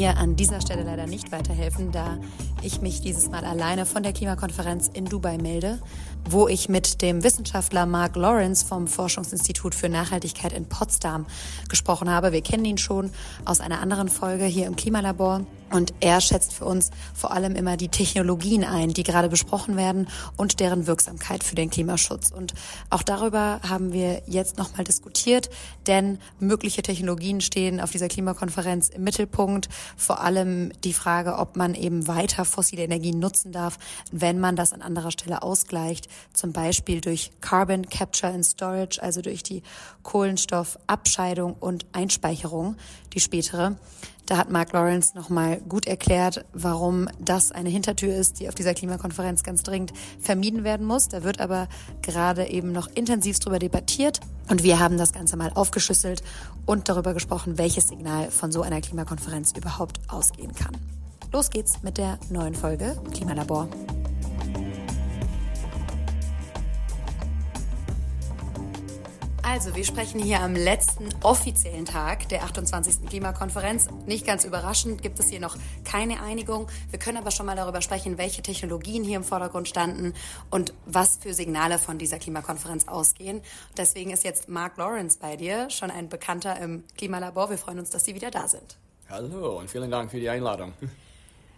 mir 0.00 0.16
an 0.16 0.34
dieser 0.34 0.62
Stelle 0.62 0.82
leider 0.82 1.06
nicht 1.06 1.30
weiterhelfen, 1.30 1.92
da 1.92 2.16
ich 2.62 2.80
mich 2.80 3.02
dieses 3.02 3.28
Mal 3.28 3.44
alleine 3.44 3.84
von 3.84 4.02
der 4.02 4.14
Klimakonferenz 4.14 4.88
in 4.90 5.04
Dubai 5.04 5.36
melde, 5.36 5.78
wo 6.24 6.48
ich 6.48 6.70
mit 6.70 7.02
dem 7.02 7.22
Wissenschaftler 7.22 7.84
Mark 7.84 8.16
Lawrence 8.16 8.64
vom 8.64 8.88
Forschungsinstitut 8.88 9.74
für 9.74 9.90
Nachhaltigkeit 9.90 10.54
in 10.54 10.64
Potsdam 10.64 11.26
gesprochen 11.68 12.08
habe. 12.08 12.32
Wir 12.32 12.40
kennen 12.40 12.64
ihn 12.64 12.78
schon 12.78 13.10
aus 13.44 13.60
einer 13.60 13.80
anderen 13.80 14.08
Folge 14.08 14.46
hier 14.46 14.66
im 14.68 14.76
Klimalabor. 14.76 15.44
Und 15.72 15.94
er 16.00 16.20
schätzt 16.20 16.52
für 16.52 16.64
uns 16.64 16.90
vor 17.14 17.32
allem 17.32 17.54
immer 17.54 17.76
die 17.76 17.88
Technologien 17.88 18.64
ein, 18.64 18.90
die 18.92 19.04
gerade 19.04 19.28
besprochen 19.28 19.76
werden 19.76 20.08
und 20.36 20.58
deren 20.58 20.88
Wirksamkeit 20.88 21.44
für 21.44 21.54
den 21.54 21.70
Klimaschutz. 21.70 22.32
Und 22.32 22.54
auch 22.90 23.04
darüber 23.04 23.60
haben 23.68 23.92
wir 23.92 24.22
jetzt 24.26 24.58
nochmal 24.58 24.84
diskutiert, 24.84 25.48
denn 25.86 26.18
mögliche 26.40 26.82
Technologien 26.82 27.40
stehen 27.40 27.80
auf 27.80 27.92
dieser 27.92 28.08
Klimakonferenz 28.08 28.88
im 28.88 29.04
Mittelpunkt. 29.04 29.68
Vor 29.96 30.20
allem 30.20 30.72
die 30.84 30.92
Frage, 30.92 31.38
ob 31.38 31.56
man 31.56 31.74
eben 31.74 32.06
weiter 32.06 32.44
fossile 32.44 32.82
Energien 32.82 33.18
nutzen 33.18 33.52
darf, 33.52 33.78
wenn 34.10 34.40
man 34.40 34.56
das 34.56 34.72
an 34.72 34.82
anderer 34.82 35.10
Stelle 35.10 35.42
ausgleicht, 35.42 36.08
zum 36.32 36.52
Beispiel 36.52 37.00
durch 37.00 37.30
Carbon 37.40 37.88
Capture 37.88 38.32
and 38.32 38.44
Storage, 38.44 39.02
also 39.02 39.22
durch 39.22 39.42
die 39.42 39.62
Kohlenstoffabscheidung 40.02 41.54
und 41.54 41.86
Einspeicherung, 41.92 42.76
die 43.12 43.20
spätere. 43.20 43.76
Da 44.30 44.36
hat 44.36 44.48
Mark 44.48 44.72
Lawrence 44.72 45.16
nochmal 45.16 45.60
gut 45.68 45.88
erklärt, 45.88 46.44
warum 46.52 47.08
das 47.18 47.50
eine 47.50 47.68
Hintertür 47.68 48.14
ist, 48.14 48.38
die 48.38 48.48
auf 48.48 48.54
dieser 48.54 48.74
Klimakonferenz 48.74 49.42
ganz 49.42 49.64
dringend 49.64 49.92
vermieden 50.20 50.62
werden 50.62 50.86
muss. 50.86 51.08
Da 51.08 51.24
wird 51.24 51.40
aber 51.40 51.66
gerade 52.00 52.46
eben 52.46 52.70
noch 52.70 52.86
intensiv 52.94 53.40
darüber 53.40 53.58
debattiert. 53.58 54.20
Und 54.48 54.62
wir 54.62 54.78
haben 54.78 54.98
das 54.98 55.12
Ganze 55.12 55.36
mal 55.36 55.50
aufgeschlüsselt 55.52 56.22
und 56.64 56.88
darüber 56.88 57.12
gesprochen, 57.12 57.58
welches 57.58 57.88
Signal 57.88 58.30
von 58.30 58.52
so 58.52 58.62
einer 58.62 58.80
Klimakonferenz 58.80 59.52
überhaupt 59.56 59.98
ausgehen 60.06 60.54
kann. 60.54 60.76
Los 61.32 61.50
geht's 61.50 61.82
mit 61.82 61.98
der 61.98 62.16
neuen 62.30 62.54
Folge 62.54 62.96
Klimalabor. 63.12 63.66
Also, 69.52 69.74
wir 69.74 69.84
sprechen 69.84 70.22
hier 70.22 70.42
am 70.42 70.54
letzten 70.54 71.08
offiziellen 71.24 71.84
Tag 71.84 72.28
der 72.28 72.44
28. 72.44 73.08
Klimakonferenz. 73.08 73.88
Nicht 74.06 74.24
ganz 74.24 74.44
überraschend 74.44 75.02
gibt 75.02 75.18
es 75.18 75.28
hier 75.28 75.40
noch 75.40 75.56
keine 75.84 76.22
Einigung. 76.22 76.68
Wir 76.90 77.00
können 77.00 77.18
aber 77.18 77.32
schon 77.32 77.46
mal 77.46 77.56
darüber 77.56 77.82
sprechen, 77.82 78.16
welche 78.16 78.42
Technologien 78.42 79.02
hier 79.02 79.16
im 79.16 79.24
Vordergrund 79.24 79.66
standen 79.66 80.14
und 80.50 80.72
was 80.86 81.16
für 81.16 81.34
Signale 81.34 81.80
von 81.80 81.98
dieser 81.98 82.20
Klimakonferenz 82.20 82.86
ausgehen. 82.86 83.42
Deswegen 83.76 84.12
ist 84.12 84.22
jetzt 84.22 84.48
Mark 84.48 84.76
Lawrence 84.76 85.18
bei 85.18 85.34
dir, 85.34 85.68
schon 85.68 85.90
ein 85.90 86.08
Bekannter 86.08 86.56
im 86.60 86.84
Klimalabor. 86.96 87.50
Wir 87.50 87.58
freuen 87.58 87.80
uns, 87.80 87.90
dass 87.90 88.04
Sie 88.04 88.14
wieder 88.14 88.30
da 88.30 88.46
sind. 88.46 88.76
Hallo 89.08 89.58
und 89.58 89.68
vielen 89.68 89.90
Dank 89.90 90.12
für 90.12 90.20
die 90.20 90.28
Einladung. 90.28 90.74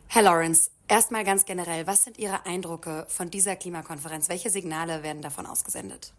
Herr 0.09 0.23
Lawrence, 0.23 0.71
erstmal 0.89 1.25
ganz 1.25 1.45
generell, 1.45 1.87
was 1.87 2.05
sind 2.05 2.19
Ihre 2.19 2.47
Eindrücke 2.47 3.05
von 3.11 3.29
dieser 3.29 3.55
Klimakonferenz? 3.55 4.31
Welche 4.31 4.49
Signale 4.49 5.03
werden 5.03 5.21
davon 5.21 5.45
ausgesendet? 5.45 6.15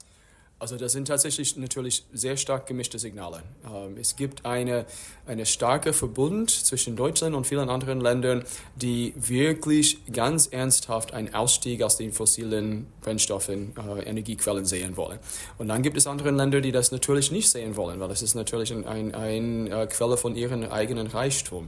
Also 0.64 0.78
das 0.78 0.94
sind 0.94 1.10
tatsächlich 1.10 1.58
natürlich 1.58 2.06
sehr 2.14 2.38
stark 2.38 2.68
gemischte 2.68 2.98
Signale. 2.98 3.44
Ähm, 3.66 3.98
es 4.00 4.16
gibt 4.16 4.46
eine, 4.46 4.86
eine 5.28 5.46
starke 5.46 5.92
Verbund 5.92 6.52
zwischen 6.52 6.96
Deutschland 6.96 7.36
und 7.36 7.46
vielen 7.46 7.68
anderen 7.68 8.00
Ländern, 8.00 8.46
die 8.78 9.14
wirklich 9.18 9.98
ganz 10.14 10.48
ernsthaft 10.48 11.14
einen 11.14 11.34
Ausstieg 11.34 11.84
aus 11.84 11.98
den 11.98 12.14
fossilen 12.14 12.88
Brennstoffen, 13.02 13.74
äh, 13.76 14.04
Energiequellen 14.04 14.64
sehen 14.64 14.96
wollen. 14.96 15.20
Und 15.58 15.68
dann 15.68 15.82
gibt 15.82 15.98
es 15.98 16.08
andere 16.08 16.32
Länder, 16.32 16.62
die 16.62 16.72
das 16.72 16.94
natürlich 16.94 17.30
nicht 17.30 17.50
sehen 17.50 17.76
wollen, 17.76 18.00
weil 18.00 18.08
das 18.08 18.22
ist 18.22 18.34
natürlich 18.34 18.72
eine 18.72 18.88
ein, 18.88 19.14
ein 19.14 19.68
äh, 19.68 19.86
Quelle 19.88 20.16
von 20.16 20.34
ihrem 20.34 20.64
eigenen 20.64 21.08
Reichtum. 21.08 21.68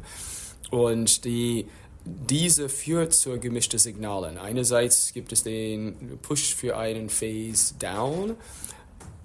Und 0.72 1.26
die 1.26 1.66
diese 2.06 2.70
führt 2.70 3.14
zu 3.14 3.38
gemischten 3.40 3.80
Signalen. 3.80 4.38
Einerseits 4.38 5.12
gibt 5.12 5.34
es 5.34 5.44
den 5.44 6.20
Push 6.22 6.56
für 6.56 6.78
einen 6.78 7.10
Phase 7.10 7.74
Down 7.80 8.38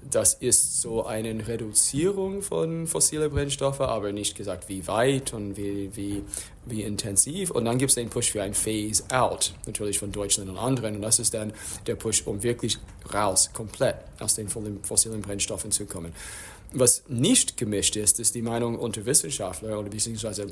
das 0.08 0.34
ist 0.34 0.80
so 0.80 1.04
eine 1.04 1.46
Reduzierung 1.46 2.42
von 2.42 2.86
fossilen 2.86 3.30
Brennstoffen, 3.30 3.86
aber 3.86 4.12
nicht 4.12 4.36
gesagt, 4.36 4.68
wie 4.68 4.86
weit 4.86 5.34
und 5.34 5.56
wie, 5.56 5.90
wie, 5.94 6.22
wie 6.64 6.82
intensiv. 6.82 7.50
Und 7.50 7.64
dann 7.66 7.78
gibt 7.78 7.90
es 7.90 7.94
den 7.96 8.08
Push 8.08 8.30
für 8.30 8.42
ein 8.42 8.54
Phase-out, 8.54 9.52
natürlich 9.66 9.98
von 9.98 10.10
Deutschland 10.10 10.48
und 10.48 10.56
anderen. 10.56 10.96
Und 10.96 11.02
das 11.02 11.18
ist 11.18 11.34
dann 11.34 11.52
der 11.86 11.96
Push, 11.96 12.26
um 12.26 12.42
wirklich 12.42 12.78
raus, 13.12 13.50
komplett 13.52 13.96
aus 14.18 14.34
den 14.34 14.48
fossilen 14.48 15.20
Brennstoffen 15.20 15.70
zu 15.70 15.86
kommen. 15.86 16.12
Was 16.72 17.02
nicht 17.08 17.56
gemischt 17.56 17.96
ist, 17.96 18.20
ist 18.20 18.34
die 18.34 18.42
Meinung 18.42 18.78
unter 18.78 19.04
Wissenschaftlern 19.04 19.76
oder 19.76 19.90
beziehungsweise 19.90 20.46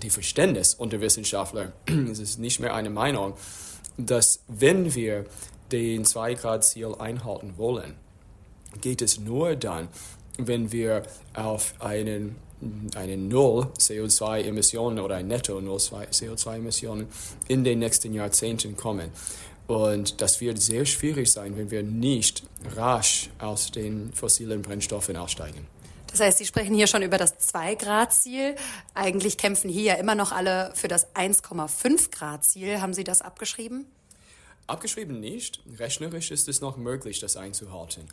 die 0.00 0.10
Verständnis 0.10 0.74
unter 0.74 1.00
Wissenschaftlern. 1.00 1.72
es 2.10 2.20
ist 2.20 2.38
nicht 2.38 2.60
mehr 2.60 2.74
eine 2.74 2.90
Meinung, 2.90 3.34
dass 3.98 4.40
wenn 4.46 4.94
wir 4.94 5.24
den 5.72 6.04
2-Grad-Ziel 6.04 6.94
einhalten 6.98 7.54
wollen, 7.56 7.94
geht 8.80 9.02
es 9.02 9.18
nur 9.18 9.56
dann, 9.56 9.88
wenn 10.38 10.72
wir 10.72 11.02
auf 11.34 11.74
einen 11.80 12.36
eine 12.94 13.16
Null 13.16 13.70
CO2-Emissionen 13.78 14.98
oder 14.98 15.16
ein 15.16 15.28
Netto 15.28 15.60
Null 15.60 15.76
CO2-Emissionen 15.76 17.06
in 17.48 17.64
den 17.64 17.80
nächsten 17.80 18.14
Jahrzehnten 18.14 18.76
kommen. 18.76 19.10
Und 19.66 20.20
das 20.20 20.40
wird 20.40 20.60
sehr 20.60 20.86
schwierig 20.86 21.30
sein, 21.30 21.56
wenn 21.56 21.70
wir 21.70 21.82
nicht 21.82 22.44
rasch 22.74 23.30
aus 23.38 23.72
den 23.72 24.12
fossilen 24.12 24.62
Brennstoffen 24.62 25.16
aussteigen. 25.16 25.66
Das 26.06 26.20
heißt, 26.20 26.38
Sie 26.38 26.46
sprechen 26.46 26.74
hier 26.74 26.86
schon 26.86 27.02
über 27.02 27.18
das 27.18 27.36
2-Grad-Ziel. 27.52 28.54
Eigentlich 28.94 29.36
kämpfen 29.36 29.68
hier 29.68 29.82
ja 29.82 29.94
immer 29.94 30.14
noch 30.14 30.32
alle 30.32 30.72
für 30.74 30.88
das 30.88 31.14
1,5-Grad-Ziel. 31.14 32.80
Haben 32.80 32.94
Sie 32.94 33.04
das 33.04 33.22
abgeschrieben? 33.22 33.86
Abgeschrieben 34.66 35.20
nicht. 35.20 35.62
Rechnerisch 35.78 36.30
ist 36.30 36.48
es 36.48 36.60
noch 36.60 36.76
möglich, 36.76 37.20
das 37.20 37.36
einzuhalten. 37.36 38.08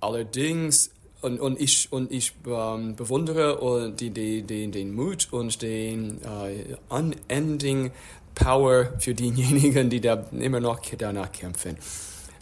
Allerdings, 0.00 0.90
und, 1.20 1.40
und 1.40 1.60
ich, 1.60 1.90
und 1.90 2.12
ich 2.12 2.32
ähm, 2.46 2.96
bewundere 2.96 3.92
die, 3.92 4.10
die, 4.10 4.42
die, 4.42 4.70
den 4.70 4.94
Mut 4.94 5.28
und 5.30 5.62
den 5.62 6.20
äh, 6.22 6.76
unending 6.88 7.92
Power 8.34 8.92
für 8.98 9.14
diejenigen, 9.14 9.90
die 9.90 10.00
da 10.00 10.26
immer 10.32 10.60
noch 10.60 10.80
danach 10.98 11.32
kämpfen. 11.32 11.76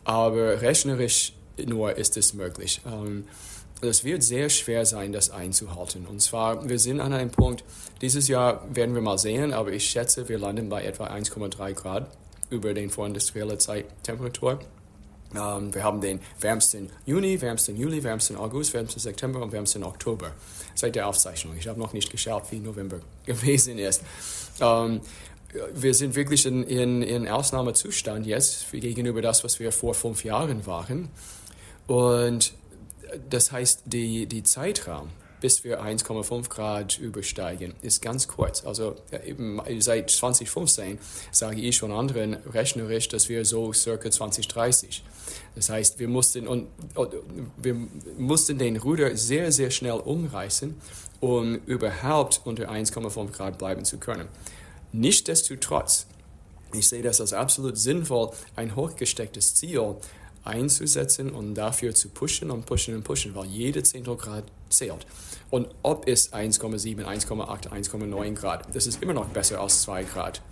Aber 0.05 0.61
rechnerisch 0.61 1.33
nur 1.65 1.97
ist 1.97 2.17
es 2.17 2.35
möglich. 2.35 2.81
Ähm, 2.87 3.25
wird 3.83 4.23
sehr 4.23 4.49
schwer 4.49 4.87
sein, 4.87 5.13
das 5.13 5.31
einzuhalten. 5.31 6.07
Und 6.07 6.21
zwar, 6.21 6.69
wir 6.69 6.79
sind 6.79 7.01
an 7.01 7.13
einem 7.13 7.31
Punkt, 7.31 7.65
dieses 8.01 8.29
Jahr 8.29 8.65
werden 8.75 8.95
wir 8.95 9.03
mal 9.03 9.19
sehen, 9.19 9.53
aber 9.53 9.73
ich 9.73 9.85
schätze, 9.89 10.29
wir 10.29 10.39
landen 10.39 10.69
bei 10.69 10.85
etwa 10.85 11.07
1,3 11.07 11.73
Grad 11.75 12.07
über 12.51 12.75
den 12.75 12.91
vorindustriellen 12.91 13.59
Zeittemperatur. 13.59 14.53
Ähm, 14.53 14.59
wir 15.33 15.83
haben 15.83 16.01
den 16.01 16.21
wärmsten 16.41 16.91
Juni, 17.07 17.41
wärmsten 17.41 17.77
Juli, 17.77 18.03
wärmsten 18.03 18.37
August, 18.37 18.75
wärmsten 18.75 19.01
September 19.01 19.43
und 19.43 19.53
wärmsten 19.53 19.83
Oktober 19.85 20.33
seit 20.75 20.95
der 20.95 21.07
Aufzeichnung. 21.07 21.57
Ich 21.59 21.69
habe 21.69 21.79
noch 21.79 21.93
nicht 21.93 22.11
geschaut, 22.11 22.45
wie 22.51 22.61
November 22.61 23.01
gewesen 23.27 23.79
ist. 23.79 24.03
Ähm, 24.61 25.01
wir 25.75 25.95
sind 25.95 26.15
wirklich 26.15 26.47
in, 26.47 26.63
in, 26.63 27.03
in 27.03 27.29
Ausnahmezustand 27.29 28.27
jetzt 28.27 28.71
gegenüber 28.73 29.21
das, 29.21 29.45
was 29.45 29.61
wir 29.61 29.71
vor 29.71 29.95
fünf 29.95 30.25
Jahren 30.25 30.67
waren. 30.67 31.11
Und 31.87 32.55
das 33.29 33.53
heißt, 33.53 33.83
die, 33.87 34.27
die 34.27 34.43
Zeitraum 34.43 35.11
bis 35.43 35.65
wir 35.65 35.83
1,5 35.83 36.49
Grad 36.49 36.99
übersteigen, 36.99 37.75
ist 37.83 38.01
ganz 38.01 38.29
kurz. 38.29 38.65
Also 38.65 38.95
eben 39.27 39.61
seit 39.81 40.09
2015 40.09 41.01
sage 41.33 41.61
ich 41.61 41.77
schon 41.77 41.91
anderen 41.91 42.35
rechnerisch, 42.55 43.09
dass 43.09 43.29
wir 43.29 43.45
so 43.45 43.73
circa 43.73 44.09
2030. 44.09 45.03
Das 45.57 45.69
heißt, 45.69 45.99
wir 45.99 46.07
mussten, 46.07 46.47
und, 46.47 46.69
wir 47.57 47.77
mussten 48.17 48.57
den 48.57 48.77
Ruder 48.77 49.17
sehr, 49.17 49.51
sehr 49.51 49.73
schnell 49.73 49.99
umreißen, 49.99 50.81
um 51.19 51.57
überhaupt 51.67 52.41
unter 52.45 52.71
1,5 52.71 53.33
Grad 53.33 53.59
bleiben 53.59 53.85
zu 53.85 53.99
können. 53.99 54.29
Nichtsdestotrotz, 54.93 56.07
ich 56.73 56.87
sehe 56.87 57.03
das 57.03 57.21
als 57.21 57.33
absolut 57.33 57.77
sinnvoll, 57.77 58.31
ein 58.55 58.77
hochgestecktes 58.77 59.57
Ziel 59.57 59.97
einzusetzen 60.45 61.31
und 61.31 61.55
dafür 61.55 61.95
zu 61.95 62.09
pushen 62.09 62.51
und 62.51 62.67
pushen 62.67 62.95
und 62.95 63.05
pushen, 63.05 63.35
weil 63.35 63.47
jede 63.47 63.83
Zehntel 63.83 64.17
Grad 64.17 64.45
zählt. 64.69 65.07
Und 65.51 65.69
ob 65.83 66.09
es 66.09 66.33
1,7, 66.33 67.05
1,8, 67.05 67.69
1,9 67.69 68.35
Grad, 68.35 68.75
das 68.75 68.87
ist 68.87 69.03
immer 69.03 69.13
noch 69.13 69.29
besser 69.29 69.61
als 69.61 69.83
2 69.83 70.05
Grad. 70.05 70.43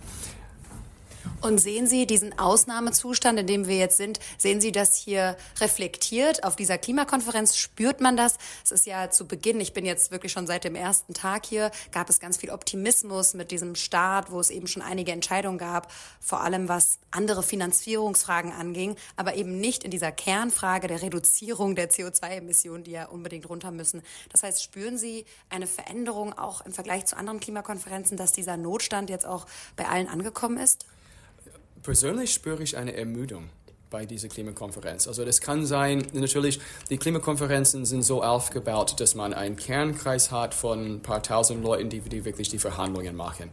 Und 1.41 1.57
sehen 1.57 1.87
Sie 1.87 2.05
diesen 2.05 2.37
Ausnahmezustand, 2.37 3.39
in 3.39 3.47
dem 3.47 3.67
wir 3.67 3.77
jetzt 3.77 3.97
sind, 3.97 4.19
sehen 4.37 4.61
Sie 4.61 4.71
das 4.71 4.95
hier 4.95 5.35
reflektiert 5.59 6.43
auf 6.43 6.55
dieser 6.55 6.77
Klimakonferenz? 6.77 7.57
Spürt 7.57 7.99
man 7.99 8.15
das? 8.15 8.37
Es 8.63 8.69
ist 8.69 8.85
ja 8.85 9.09
zu 9.09 9.25
Beginn, 9.25 9.59
ich 9.59 9.73
bin 9.73 9.83
jetzt 9.83 10.11
wirklich 10.11 10.31
schon 10.31 10.45
seit 10.45 10.65
dem 10.65 10.75
ersten 10.75 11.15
Tag 11.15 11.47
hier, 11.47 11.71
gab 11.91 12.11
es 12.11 12.19
ganz 12.19 12.37
viel 12.37 12.51
Optimismus 12.51 13.33
mit 13.33 13.49
diesem 13.49 13.73
Start, 13.73 14.29
wo 14.29 14.39
es 14.39 14.51
eben 14.51 14.67
schon 14.67 14.83
einige 14.83 15.13
Entscheidungen 15.13 15.57
gab, 15.57 15.91
vor 16.19 16.41
allem 16.41 16.69
was 16.69 16.99
andere 17.09 17.41
Finanzierungsfragen 17.41 18.51
anging, 18.51 18.95
aber 19.15 19.33
eben 19.33 19.59
nicht 19.59 19.83
in 19.83 19.89
dieser 19.89 20.11
Kernfrage 20.11 20.87
der 20.87 21.01
Reduzierung 21.01 21.75
der 21.75 21.89
CO2-Emissionen, 21.89 22.83
die 22.83 22.91
ja 22.91 23.05
unbedingt 23.05 23.49
runter 23.49 23.71
müssen. 23.71 24.03
Das 24.29 24.43
heißt, 24.43 24.61
spüren 24.61 24.99
Sie 24.99 25.25
eine 25.49 25.65
Veränderung 25.65 26.37
auch 26.37 26.61
im 26.61 26.71
Vergleich 26.71 27.07
zu 27.07 27.17
anderen 27.17 27.39
Klimakonferenzen, 27.39 28.15
dass 28.15 28.31
dieser 28.31 28.57
Notstand 28.57 29.09
jetzt 29.09 29.25
auch 29.25 29.47
bei 29.75 29.87
allen 29.87 30.07
angekommen 30.07 30.57
ist? 30.57 30.85
Persönlich 31.83 32.33
spüre 32.33 32.61
ich 32.61 32.77
eine 32.77 32.95
Ermüdung 32.95 33.49
bei 33.89 34.05
dieser 34.05 34.29
Klimakonferenz. 34.29 35.07
Also 35.07 35.25
das 35.25 35.41
kann 35.41 35.65
sein, 35.65 36.07
natürlich, 36.13 36.59
die 36.89 36.97
Klimakonferenzen 36.97 37.85
sind 37.85 38.03
so 38.03 38.23
aufgebaut, 38.23 38.99
dass 38.99 39.15
man 39.15 39.33
einen 39.33 39.57
Kernkreis 39.57 40.31
hat 40.31 40.53
von 40.53 40.95
ein 40.95 41.01
paar 41.01 41.21
tausend 41.21 41.63
Leuten, 41.63 41.89
die, 41.89 41.99
die 41.99 42.23
wirklich 42.23 42.49
die 42.49 42.57
Verhandlungen 42.57 43.15
machen. 43.15 43.49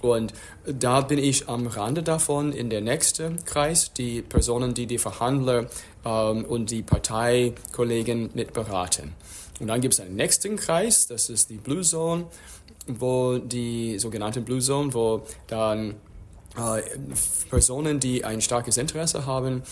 Und 0.00 0.32
da 0.64 1.02
bin 1.02 1.18
ich 1.18 1.48
am 1.48 1.66
Rande 1.66 2.02
davon 2.02 2.52
in 2.52 2.70
der 2.70 2.80
nächsten 2.80 3.44
Kreis, 3.44 3.92
die 3.92 4.22
Personen, 4.22 4.74
die 4.74 4.86
die 4.86 4.98
Verhandler 4.98 5.66
ähm, 6.04 6.44
und 6.44 6.70
die 6.70 6.82
Parteikollegen 6.82 8.30
mitberaten. 8.34 9.12
Und 9.60 9.68
dann 9.68 9.80
gibt 9.80 9.94
es 9.94 10.00
einen 10.00 10.16
nächsten 10.16 10.56
Kreis, 10.56 11.06
das 11.06 11.28
ist 11.28 11.50
die 11.50 11.58
Blue 11.58 11.82
Zone, 11.82 12.26
wo 12.86 13.38
die 13.38 13.98
sogenannte 13.98 14.40
Blue 14.40 14.60
Zone, 14.60 14.92
wo 14.94 15.22
dann 15.46 15.96
äh, 16.56 16.82
Personen, 17.48 18.00
die 18.00 18.24
ein 18.24 18.40
starkes 18.40 18.76
Interesse 18.76 19.26
haben, 19.26 19.62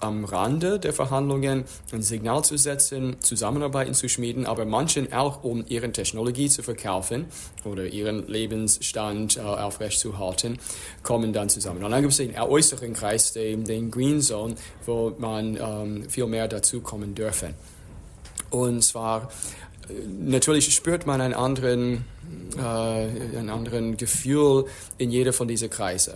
am 0.00 0.24
Rande 0.24 0.78
der 0.78 0.92
Verhandlungen 0.92 1.64
ein 1.92 2.02
Signal 2.02 2.44
zu 2.44 2.58
setzen, 2.58 3.16
Zusammenarbeiten 3.20 3.94
zu 3.94 4.08
schmieden, 4.08 4.46
aber 4.46 4.64
manchen 4.66 5.12
auch, 5.12 5.42
um 5.42 5.64
ihre 5.68 5.90
Technologie 5.90 6.50
zu 6.50 6.62
verkaufen 6.62 7.26
oder 7.64 7.86
ihren 7.86 8.26
Lebensstand 8.26 9.38
äh, 9.38 9.40
aufrechtzuerhalten, 9.40 10.58
kommen 11.02 11.32
dann 11.32 11.48
zusammen. 11.48 11.82
Und 11.82 11.90
dann 11.90 12.02
gibt 12.02 12.12
es 12.12 12.18
den 12.18 12.38
äußeren 12.38 12.92
Kreis, 12.92 13.32
den, 13.32 13.64
den 13.64 13.90
Green 13.90 14.20
Zone, 14.20 14.56
wo 14.84 15.14
man 15.18 15.56
ähm, 15.56 16.10
viel 16.10 16.26
mehr 16.26 16.48
dazu 16.48 16.80
kommen 16.80 17.14
dürfen. 17.14 17.54
Und 18.50 18.82
zwar 18.82 19.30
natürlich 20.18 20.74
spürt 20.74 21.06
man 21.06 21.20
einen 21.20 21.34
anderen, 21.34 22.04
äh, 22.56 22.60
einen 22.60 23.50
anderen 23.50 23.96
Gefühl 23.96 24.66
in 24.98 25.10
jeder 25.10 25.32
von 25.32 25.48
diesen 25.48 25.70
Kreisen. 25.70 26.14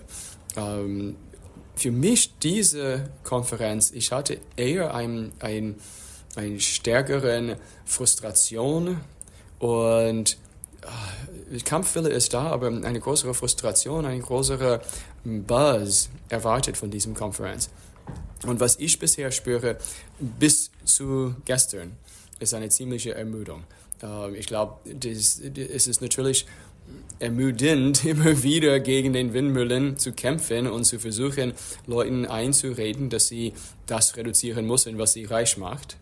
Ähm, 0.57 1.17
für 1.77 1.91
mich 1.91 2.39
diese 2.39 3.11
Konferenz, 3.25 3.91
ich 3.93 4.13
hatte 4.13 4.39
eher 4.57 4.95
ein, 4.95 5.33
ein, 5.41 5.77
eine 6.37 6.61
stärkere 6.61 7.57
Frustration 7.85 9.01
und 9.59 10.37
äh, 11.53 11.59
Kampfwille 11.61 12.11
ist 12.11 12.35
da, 12.35 12.51
aber 12.51 12.69
eine 12.69 13.01
größere 13.01 13.35
Frustration, 13.35 14.05
ein 14.05 14.23
größerer 14.23 14.81
Buzz 15.25 16.11
erwartet 16.29 16.77
von 16.77 16.91
diesem 16.91 17.15
Konferenz. 17.15 17.71
Und 18.47 18.61
was 18.61 18.77
ich 18.79 18.99
bisher 18.99 19.31
spüre, 19.31 19.77
bis 20.19 20.71
zu 20.85 21.35
gestern, 21.45 21.97
ist 22.41 22.55
eine 22.55 22.69
ziemliche 22.71 23.15
Ermüdung. 23.15 23.65
Ähm, 24.03 24.35
ich 24.35 24.47
glaube, 24.47 24.79
es 24.91 25.39
ist 25.39 26.03
natürlich 26.03 26.47
ermüdend, 27.19 28.05
immer 28.05 28.43
wieder 28.43 28.81
gegen 28.81 29.13
den 29.13 29.33
Windmühlen 29.33 29.99
zu 29.99 30.13
kämpfen 30.13 30.67
und 30.67 30.85
zu 30.85 30.99
versuchen, 30.99 31.53
Leuten 31.87 32.27
einzureden, 32.27 33.11
dass 33.11 33.29
sie 33.29 33.53
das 33.87 34.17
reduzieren 34.17 34.67
müssen, 34.67 34.99
was 34.99 35.13
sie 35.13 35.25
reich 35.25 35.57
macht. 35.57 35.97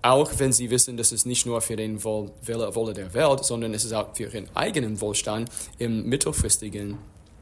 Auch 0.00 0.30
wenn 0.38 0.52
sie 0.52 0.70
wissen, 0.70 0.96
dass 0.96 1.10
es 1.10 1.26
nicht 1.26 1.44
nur 1.44 1.60
für 1.60 1.74
den 1.74 2.04
Wohle 2.04 2.92
der 2.92 3.14
Welt, 3.14 3.44
sondern 3.44 3.74
es 3.74 3.84
ist 3.84 3.92
auch 3.92 4.14
für 4.14 4.24
ihren 4.24 4.48
eigenen 4.54 5.00
Wohlstand 5.00 5.50
im 5.78 6.08
mittelfristigen 6.08 6.98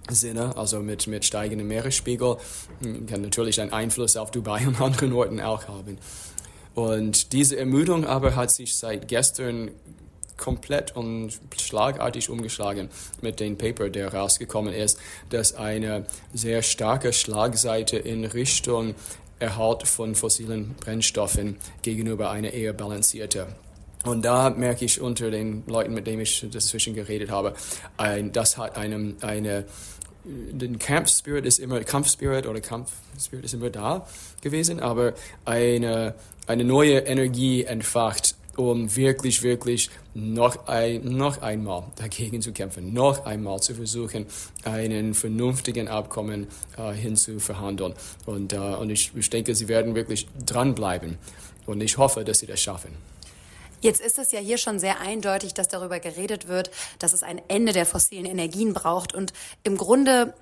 Sinne, 0.08 0.56
also 0.56 0.80
mit, 0.80 1.06
mit 1.06 1.24
steigendem 1.24 1.68
Meeresspiegel, 1.68 2.36
kann 3.08 3.20
natürlich 3.20 3.60
einen 3.60 3.72
Einfluss 3.72 4.16
auf 4.16 4.30
Dubai 4.30 4.64
und 4.66 4.80
anderen 4.80 5.12
Orten 5.12 5.40
auch 5.40 5.68
haben. 5.68 5.98
Und 6.76 7.32
diese 7.32 7.56
Ermüdung 7.56 8.04
aber 8.04 8.36
hat 8.36 8.50
sich 8.50 8.76
seit 8.76 9.08
gestern 9.08 9.70
komplett 10.36 10.94
und 10.94 11.32
schlagartig 11.58 12.28
umgeschlagen 12.28 12.90
mit 13.22 13.40
dem 13.40 13.56
Paper, 13.56 13.88
der 13.88 14.12
rausgekommen 14.12 14.74
ist, 14.74 14.98
dass 15.30 15.54
eine 15.54 16.04
sehr 16.34 16.60
starke 16.60 17.14
Schlagseite 17.14 17.96
in 17.96 18.26
Richtung 18.26 18.94
Erhalt 19.38 19.88
von 19.88 20.14
fossilen 20.14 20.74
Brennstoffen 20.74 21.56
gegenüber 21.80 22.30
einer 22.30 22.52
eher 22.52 22.74
balancierte. 22.74 23.46
Und 24.04 24.26
da 24.26 24.50
merke 24.50 24.84
ich 24.84 25.00
unter 25.00 25.30
den 25.30 25.62
Leuten, 25.66 25.94
mit 25.94 26.06
denen 26.06 26.20
ich 26.20 26.46
dazwischen 26.50 26.92
geredet 26.92 27.30
habe, 27.30 27.54
ein, 27.96 28.32
das 28.32 28.58
hat 28.58 28.76
einem 28.76 29.16
eine 29.22 29.64
den 30.26 30.78
Kampfspirit 30.78 31.46
ist 31.46 31.58
immer 31.58 31.80
Kampfspirit 31.80 32.46
oder 32.46 32.60
Kampfspirit 32.60 33.44
ist 33.44 33.54
immer 33.54 33.70
da 33.70 34.06
gewesen, 34.42 34.80
aber 34.80 35.14
eine 35.44 36.14
eine 36.46 36.64
neue 36.64 36.98
Energie 37.00 37.64
entfacht, 37.64 38.36
um 38.56 38.94
wirklich, 38.96 39.42
wirklich 39.42 39.90
noch, 40.14 40.66
ein, 40.66 41.04
noch 41.04 41.42
einmal 41.42 41.84
dagegen 41.96 42.40
zu 42.40 42.52
kämpfen, 42.52 42.94
noch 42.94 43.26
einmal 43.26 43.60
zu 43.60 43.74
versuchen, 43.74 44.26
einen 44.64 45.12
vernünftigen 45.12 45.88
Abkommen 45.88 46.46
äh, 46.78 46.92
hinzuverhandeln. 46.92 47.94
Und, 48.24 48.54
äh, 48.54 48.56
und 48.56 48.90
ich, 48.90 49.12
ich 49.14 49.28
denke, 49.28 49.54
sie 49.54 49.68
werden 49.68 49.94
wirklich 49.94 50.26
dranbleiben. 50.46 51.18
Und 51.66 51.82
ich 51.82 51.98
hoffe, 51.98 52.24
dass 52.24 52.38
sie 52.38 52.46
das 52.46 52.60
schaffen. 52.60 52.90
Jetzt 53.80 54.00
ist 54.00 54.18
es 54.18 54.32
ja 54.32 54.40
hier 54.40 54.58
schon 54.58 54.78
sehr 54.78 55.00
eindeutig, 55.00 55.54
dass 55.54 55.68
darüber 55.68 56.00
geredet 56.00 56.48
wird, 56.48 56.70
dass 56.98 57.12
es 57.12 57.22
ein 57.22 57.40
Ende 57.48 57.72
der 57.72 57.86
fossilen 57.86 58.26
Energien 58.26 58.74
braucht. 58.74 59.14
Und 59.14 59.32
im 59.64 59.76
Grunde 59.76 60.34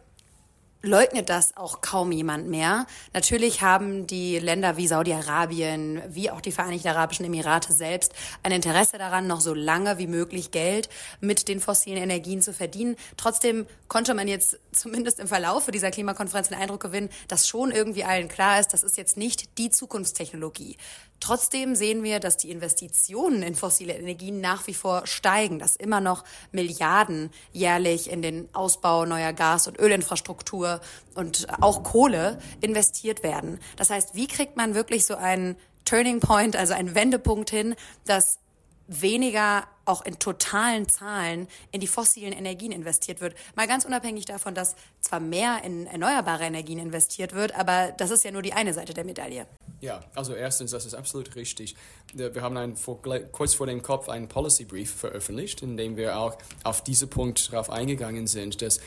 leugnet 0.84 1.30
das 1.30 1.56
auch 1.56 1.80
kaum 1.80 2.12
jemand 2.12 2.48
mehr. 2.48 2.86
Natürlich 3.12 3.62
haben 3.62 4.06
die 4.06 4.38
Länder 4.38 4.76
wie 4.76 4.86
Saudi-Arabien, 4.86 6.02
wie 6.08 6.30
auch 6.30 6.40
die 6.40 6.52
Vereinigten 6.52 6.88
Arabischen 6.88 7.24
Emirate 7.24 7.72
selbst 7.72 8.12
ein 8.42 8.52
Interesse 8.52 8.98
daran, 8.98 9.26
noch 9.26 9.40
so 9.40 9.54
lange 9.54 9.98
wie 9.98 10.06
möglich 10.06 10.50
Geld 10.50 10.88
mit 11.20 11.48
den 11.48 11.60
fossilen 11.60 12.02
Energien 12.02 12.42
zu 12.42 12.52
verdienen. 12.52 12.96
Trotzdem 13.16 13.66
konnte 13.88 14.14
man 14.14 14.28
jetzt 14.28 14.58
zumindest 14.72 15.18
im 15.20 15.26
Verlaufe 15.26 15.72
dieser 15.72 15.90
Klimakonferenz 15.90 16.48
den 16.48 16.58
Eindruck 16.58 16.80
gewinnen, 16.80 17.08
dass 17.28 17.48
schon 17.48 17.70
irgendwie 17.72 18.04
allen 18.04 18.28
klar 18.28 18.60
ist, 18.60 18.72
das 18.72 18.82
ist 18.82 18.96
jetzt 18.96 19.16
nicht 19.16 19.58
die 19.58 19.70
Zukunftstechnologie. 19.70 20.76
Trotzdem 21.20 21.74
sehen 21.74 22.02
wir, 22.02 22.20
dass 22.20 22.36
die 22.36 22.50
Investitionen 22.50 23.42
in 23.42 23.54
fossile 23.54 23.94
Energien 23.94 24.40
nach 24.40 24.66
wie 24.66 24.74
vor 24.74 25.06
steigen, 25.06 25.58
dass 25.58 25.76
immer 25.76 26.00
noch 26.00 26.24
Milliarden 26.52 27.30
jährlich 27.52 28.10
in 28.10 28.20
den 28.20 28.48
Ausbau 28.54 29.06
neuer 29.06 29.32
Gas- 29.32 29.66
und 29.66 29.78
Ölinfrastruktur 29.78 30.80
und 31.14 31.46
auch 31.62 31.82
Kohle 31.82 32.38
investiert 32.60 33.22
werden. 33.22 33.58
Das 33.76 33.90
heißt, 33.90 34.14
wie 34.14 34.26
kriegt 34.26 34.56
man 34.56 34.74
wirklich 34.74 35.06
so 35.06 35.14
einen 35.14 35.56
Turning 35.84 36.20
Point, 36.20 36.56
also 36.56 36.74
einen 36.74 36.94
Wendepunkt 36.94 37.50
hin, 37.50 37.74
dass 38.04 38.38
weniger 38.86 39.64
auch 39.86 40.04
in 40.04 40.18
totalen 40.18 40.88
Zahlen 40.88 41.48
in 41.70 41.80
die 41.80 41.86
fossilen 41.86 42.32
Energien 42.32 42.72
investiert 42.72 43.20
wird. 43.20 43.34
Mal 43.54 43.66
ganz 43.66 43.84
unabhängig 43.84 44.24
davon, 44.24 44.54
dass 44.54 44.76
zwar 45.00 45.20
mehr 45.20 45.62
in 45.64 45.86
erneuerbare 45.86 46.44
Energien 46.44 46.78
investiert 46.78 47.34
wird, 47.34 47.54
aber 47.54 47.92
das 47.92 48.10
ist 48.10 48.24
ja 48.24 48.30
nur 48.30 48.42
die 48.42 48.52
eine 48.52 48.74
Seite 48.74 48.94
der 48.94 49.04
Medaille. 49.04 49.46
Ja, 49.84 50.00
also 50.14 50.32
erstens, 50.32 50.70
das 50.70 50.86
ist 50.86 50.94
absolut 50.94 51.36
richtig. 51.36 51.76
Wir 52.14 52.40
haben 52.40 52.56
ein, 52.56 52.74
vor, 52.74 53.02
kurz 53.32 53.52
vor 53.52 53.66
dem 53.66 53.82
Kopf 53.82 54.08
einen 54.08 54.28
Policy 54.28 54.64
Brief 54.64 54.90
veröffentlicht, 54.90 55.60
in 55.60 55.76
dem 55.76 55.98
wir 55.98 56.18
auch 56.18 56.38
auf 56.62 56.82
diesen 56.82 57.10
Punkt 57.10 57.52
darauf 57.52 57.68
eingegangen 57.68 58.26
sind, 58.26 58.62
dass 58.62 58.80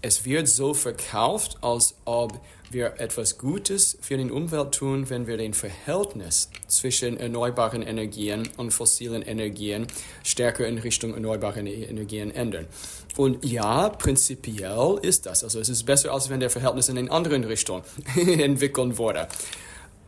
es 0.00 0.24
wird 0.24 0.48
so 0.48 0.72
verkauft, 0.72 1.58
als 1.60 1.96
ob 2.06 2.40
wir 2.70 2.98
etwas 2.98 3.36
Gutes 3.36 3.98
für 4.00 4.16
die 4.16 4.30
Umwelt 4.30 4.72
tun, 4.72 5.10
wenn 5.10 5.26
wir 5.26 5.36
den 5.36 5.52
Verhältnis 5.52 6.48
zwischen 6.66 7.18
erneuerbaren 7.18 7.82
Energien 7.82 8.48
und 8.56 8.70
fossilen 8.70 9.20
Energien 9.20 9.86
stärker 10.24 10.66
in 10.66 10.78
Richtung 10.78 11.12
erneuerbaren 11.12 11.66
Energien 11.66 12.30
ändern. 12.30 12.68
Und 13.18 13.44
ja, 13.44 13.90
prinzipiell 13.90 14.98
ist 15.02 15.26
das. 15.26 15.44
Also 15.44 15.60
es 15.60 15.68
ist 15.68 15.84
besser, 15.84 16.10
als 16.10 16.30
wenn 16.30 16.40
der 16.40 16.48
Verhältnis 16.48 16.88
in 16.88 16.96
den 16.96 17.10
anderen 17.10 17.44
Richtung 17.44 17.82
entwickeln 18.16 18.96
wurde. 18.96 19.28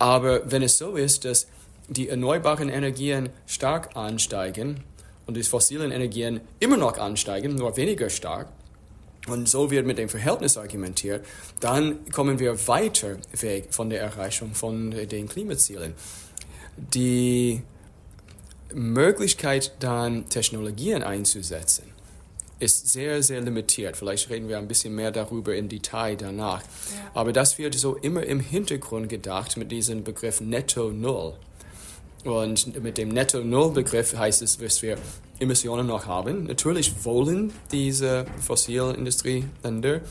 Aber 0.01 0.51
wenn 0.51 0.63
es 0.63 0.79
so 0.79 0.97
ist, 0.97 1.27
dass 1.27 1.47
die 1.89 2.09
erneuerbaren 2.09 2.71
Energien 2.71 3.29
stark 3.47 3.95
ansteigen 3.97 4.83
und 5.27 5.37
die 5.37 5.43
fossilen 5.43 5.93
Energien 5.93 6.41
immer 6.59 6.79
noch 6.79 6.97
ansteigen, 6.97 7.55
nur 7.55 7.77
weniger 7.77 8.09
stark, 8.09 8.49
und 9.29 9.47
so 9.47 9.71
wird 9.71 9.87
mit 9.87 9.99
dem 9.99 10.09
Verhältnis 10.09 10.57
argumentiert, 10.57 11.27
dann 11.61 12.11
kommen 12.11 12.39
wir 12.39 12.67
weiter 12.67 13.19
weg 13.39 13.69
von 13.73 13.91
der 13.91 14.01
Erreichung 14.01 14.55
von 14.55 14.91
den 14.91 15.29
Klimazielen. 15.29 15.93
Die 16.79 17.61
Möglichkeit 18.73 19.75
dann 19.81 20.31
Technologien 20.31 21.03
einzusetzen, 21.03 21.85
ist 22.61 22.89
sehr, 22.89 23.23
sehr 23.23 23.41
limitiert. 23.41 23.97
Vielleicht 23.97 24.31
reden 24.31 24.49
wir 24.49 24.59
ein 24.59 24.69
bisschen 24.69 24.95
mehr 24.95 25.11
darüber 25.11 25.55
im 25.57 25.69
Detail 25.69 26.17
danach. 26.17 26.63
Ja. 26.63 27.11
Aber 27.15 27.33
das 27.33 27.59
wird 27.59 27.75
so 27.75 27.97
immer 27.97 28.23
im 28.23 28.41
Hintergrund 28.41 29.09
gedacht 29.09 29.57
mit 29.57 29.73
diesem 29.73 30.05
Begriff 30.05 30.41
Netto 30.41 30.91
Null. 30.91 31.35
Und 32.25 32.83
mit 32.83 32.99
dem 32.99 33.09
Netto-Null-Begriff 33.09 34.15
heißt 34.15 34.43
es, 34.43 34.59
dass 34.59 34.83
wir 34.83 34.99
Emissionen 35.39 35.87
noch 35.87 36.05
haben. 36.05 36.45
Natürlich 36.45 37.05
wollen 37.05 37.51
diese 37.73 38.27
Fossilindustrieländer 38.43 40.03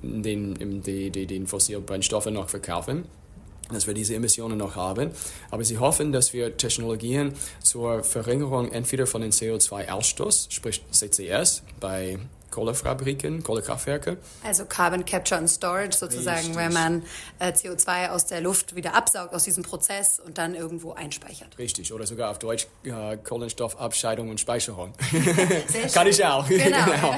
den, 0.00 0.82
die, 0.82 1.10
die, 1.10 1.26
den 1.26 1.46
Fossilbrennstoffe 1.48 2.26
noch 2.26 2.48
verkaufen 2.48 3.04
dass 3.70 3.86
wir 3.86 3.94
diese 3.94 4.14
Emissionen 4.14 4.58
noch 4.58 4.76
haben. 4.76 5.10
Aber 5.50 5.64
sie 5.64 5.78
hoffen, 5.78 6.12
dass 6.12 6.32
wir 6.32 6.56
Technologien 6.56 7.34
zur 7.62 8.04
Verringerung 8.04 8.70
entweder 8.72 9.06
von 9.06 9.22
den 9.22 9.32
CO2-Ausstoß, 9.32 10.50
sprich 10.50 10.82
CCS, 10.90 11.62
bei 11.80 12.18
Kohlefabriken, 12.50 13.42
Kohlekraftwerke. 13.42 14.16
Also 14.42 14.64
Carbon 14.64 15.04
Capture 15.04 15.38
and 15.38 15.50
Storage 15.50 15.94
sozusagen, 15.96 16.38
Richtig. 16.38 16.56
wenn 16.56 16.72
man 16.72 17.02
äh, 17.38 17.52
CO2 17.52 18.08
aus 18.08 18.24
der 18.24 18.40
Luft 18.40 18.74
wieder 18.74 18.94
absaugt 18.94 19.34
aus 19.34 19.44
diesem 19.44 19.62
Prozess 19.62 20.20
und 20.20 20.38
dann 20.38 20.54
irgendwo 20.54 20.92
einspeichert. 20.92 21.58
Richtig, 21.58 21.92
oder 21.92 22.06
sogar 22.06 22.30
auf 22.30 22.38
Deutsch 22.38 22.66
äh, 22.84 23.18
Kohlenstoffabscheidung 23.18 24.30
und 24.30 24.40
Speicherung. 24.40 24.94
Kann 25.92 26.06
ich 26.06 26.24
auch. 26.24 26.46
Genau. 26.56 26.84
genau. 26.84 27.14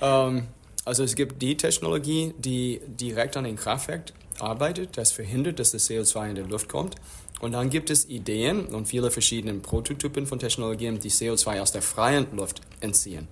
ähm, 0.28 0.46
also 0.86 1.04
es 1.04 1.14
gibt 1.14 1.42
die 1.42 1.56
Technologie, 1.56 2.34
die 2.38 2.80
direkt 2.86 3.36
an 3.36 3.44
den 3.44 3.56
Kraftwerk 3.56 4.12
arbeitet, 4.40 4.96
das 4.96 5.12
verhindert, 5.12 5.58
dass 5.58 5.72
das 5.72 5.88
CO2 5.88 6.30
in 6.30 6.34
die 6.36 6.42
Luft 6.42 6.68
kommt. 6.68 6.96
Und 7.40 7.52
dann 7.52 7.68
gibt 7.68 7.90
es 7.90 8.08
Ideen 8.08 8.66
und 8.66 8.86
viele 8.86 9.10
verschiedene 9.10 9.54
Prototypen 9.54 10.26
von 10.26 10.38
Technologien, 10.38 10.98
die 10.98 11.10
CO2 11.10 11.60
aus 11.60 11.72
der 11.72 11.82
freien 11.82 12.26
Luft 12.34 12.60
entziehen. 12.80 13.28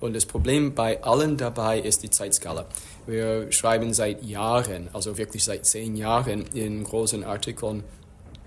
Und 0.00 0.14
das 0.14 0.24
Problem 0.24 0.74
bei 0.74 1.02
allen 1.02 1.36
dabei 1.36 1.78
ist 1.78 2.02
die 2.02 2.10
Zeitskala. 2.10 2.66
Wir 3.06 3.52
schreiben 3.52 3.92
seit 3.92 4.22
Jahren, 4.22 4.88
also 4.92 5.18
wirklich 5.18 5.44
seit 5.44 5.66
zehn 5.66 5.94
Jahren 5.96 6.46
in 6.54 6.84
großen 6.84 7.22
Artikeln 7.22 7.84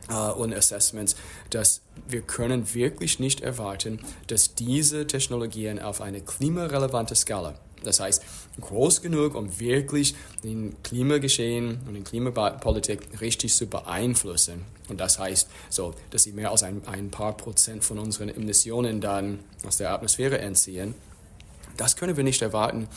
uh, 0.09 0.31
und 0.31 0.53
Assessments, 0.53 1.15
dass 1.51 1.81
wir 2.07 2.21
können 2.21 2.73
wirklich 2.73 3.19
nicht 3.19 3.41
erwarten, 3.41 3.99
dass 4.27 4.55
diese 4.55 5.05
Technologien 5.05 5.79
auf 5.79 6.01
eine 6.01 6.21
klimarelevante 6.21 7.15
Skala 7.15 7.53
das 7.83 7.99
heißt, 7.99 8.23
groß 8.61 9.01
genug, 9.01 9.35
um 9.35 9.59
wirklich 9.59 10.15
den 10.43 10.75
Klimageschehen 10.83 11.79
und 11.87 11.93
die 11.93 12.01
Klimapolitik 12.01 13.21
richtig 13.21 13.53
zu 13.53 13.67
beeinflussen. 13.67 14.65
Und 14.89 14.99
das 14.99 15.19
heißt, 15.19 15.49
so, 15.69 15.93
dass 16.09 16.23
sie 16.23 16.33
mehr 16.33 16.51
als 16.51 16.63
ein, 16.63 16.81
ein 16.87 17.09
paar 17.09 17.35
Prozent 17.37 17.83
von 17.83 17.99
unseren 17.99 18.29
Emissionen 18.29 19.01
dann 19.01 19.39
aus 19.65 19.77
der 19.77 19.91
Atmosphäre 19.91 20.39
entziehen. 20.39 20.93
Das 21.77 21.95
können 21.95 22.17
wir 22.17 22.23
nicht 22.23 22.41
erwarten 22.41 22.87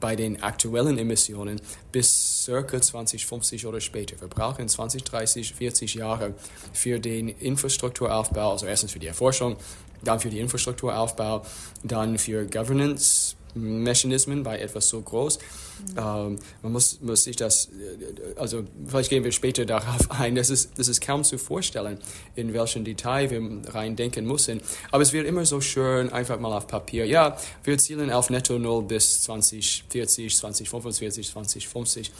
bei 0.00 0.16
den 0.16 0.42
aktuellen 0.42 0.98
Emissionen 0.98 1.60
bis 1.92 2.44
circa 2.44 2.80
2050 2.80 3.66
oder 3.66 3.80
später. 3.80 4.20
Wir 4.20 4.28
brauchen 4.28 4.66
20, 4.66 5.04
30, 5.04 5.54
40 5.54 5.94
Jahre 5.94 6.34
für 6.72 6.98
den 6.98 7.28
Infrastrukturaufbau, 7.28 8.52
also 8.52 8.66
erstens 8.66 8.92
für 8.92 8.98
die 8.98 9.06
Erforschung, 9.06 9.56
dann 10.02 10.18
für 10.18 10.30
die 10.30 10.40
Infrastrukturaufbau, 10.40 11.42
dann 11.82 12.18
für 12.18 12.46
Governance, 12.46 13.36
Mechanismen 13.54 14.42
bei 14.42 14.58
etwas 14.58 14.88
so 14.88 15.00
groß. 15.00 15.38
Mhm. 15.38 15.98
Ähm, 15.98 16.38
man 16.62 16.72
muss, 16.72 17.00
muss 17.00 17.24
sich 17.24 17.36
das, 17.36 17.66
äh, 17.66 18.38
also 18.38 18.64
vielleicht 18.86 19.10
gehen 19.10 19.24
wir 19.24 19.32
später 19.32 19.64
darauf 19.64 20.10
ein, 20.20 20.34
das 20.34 20.50
ist, 20.50 20.78
das 20.78 20.88
ist 20.88 21.00
kaum 21.00 21.24
zu 21.24 21.38
vorstellen, 21.38 21.98
in 22.34 22.52
welchen 22.52 22.84
Detail 22.84 23.30
wir 23.30 23.74
rein 23.74 23.96
denken 23.96 24.26
müssen. 24.26 24.60
Aber 24.90 25.02
es 25.02 25.12
wird 25.12 25.26
immer 25.26 25.44
so 25.44 25.60
schön, 25.60 26.12
einfach 26.12 26.38
mal 26.38 26.56
auf 26.56 26.66
Papier, 26.66 27.06
ja, 27.06 27.36
wir 27.64 27.78
zielen 27.78 28.10
auf 28.10 28.30
Netto 28.30 28.58
Null 28.58 28.82
bis 28.82 29.22
2040, 29.22 30.36
2045, 30.36 31.28
2050. 31.28 32.12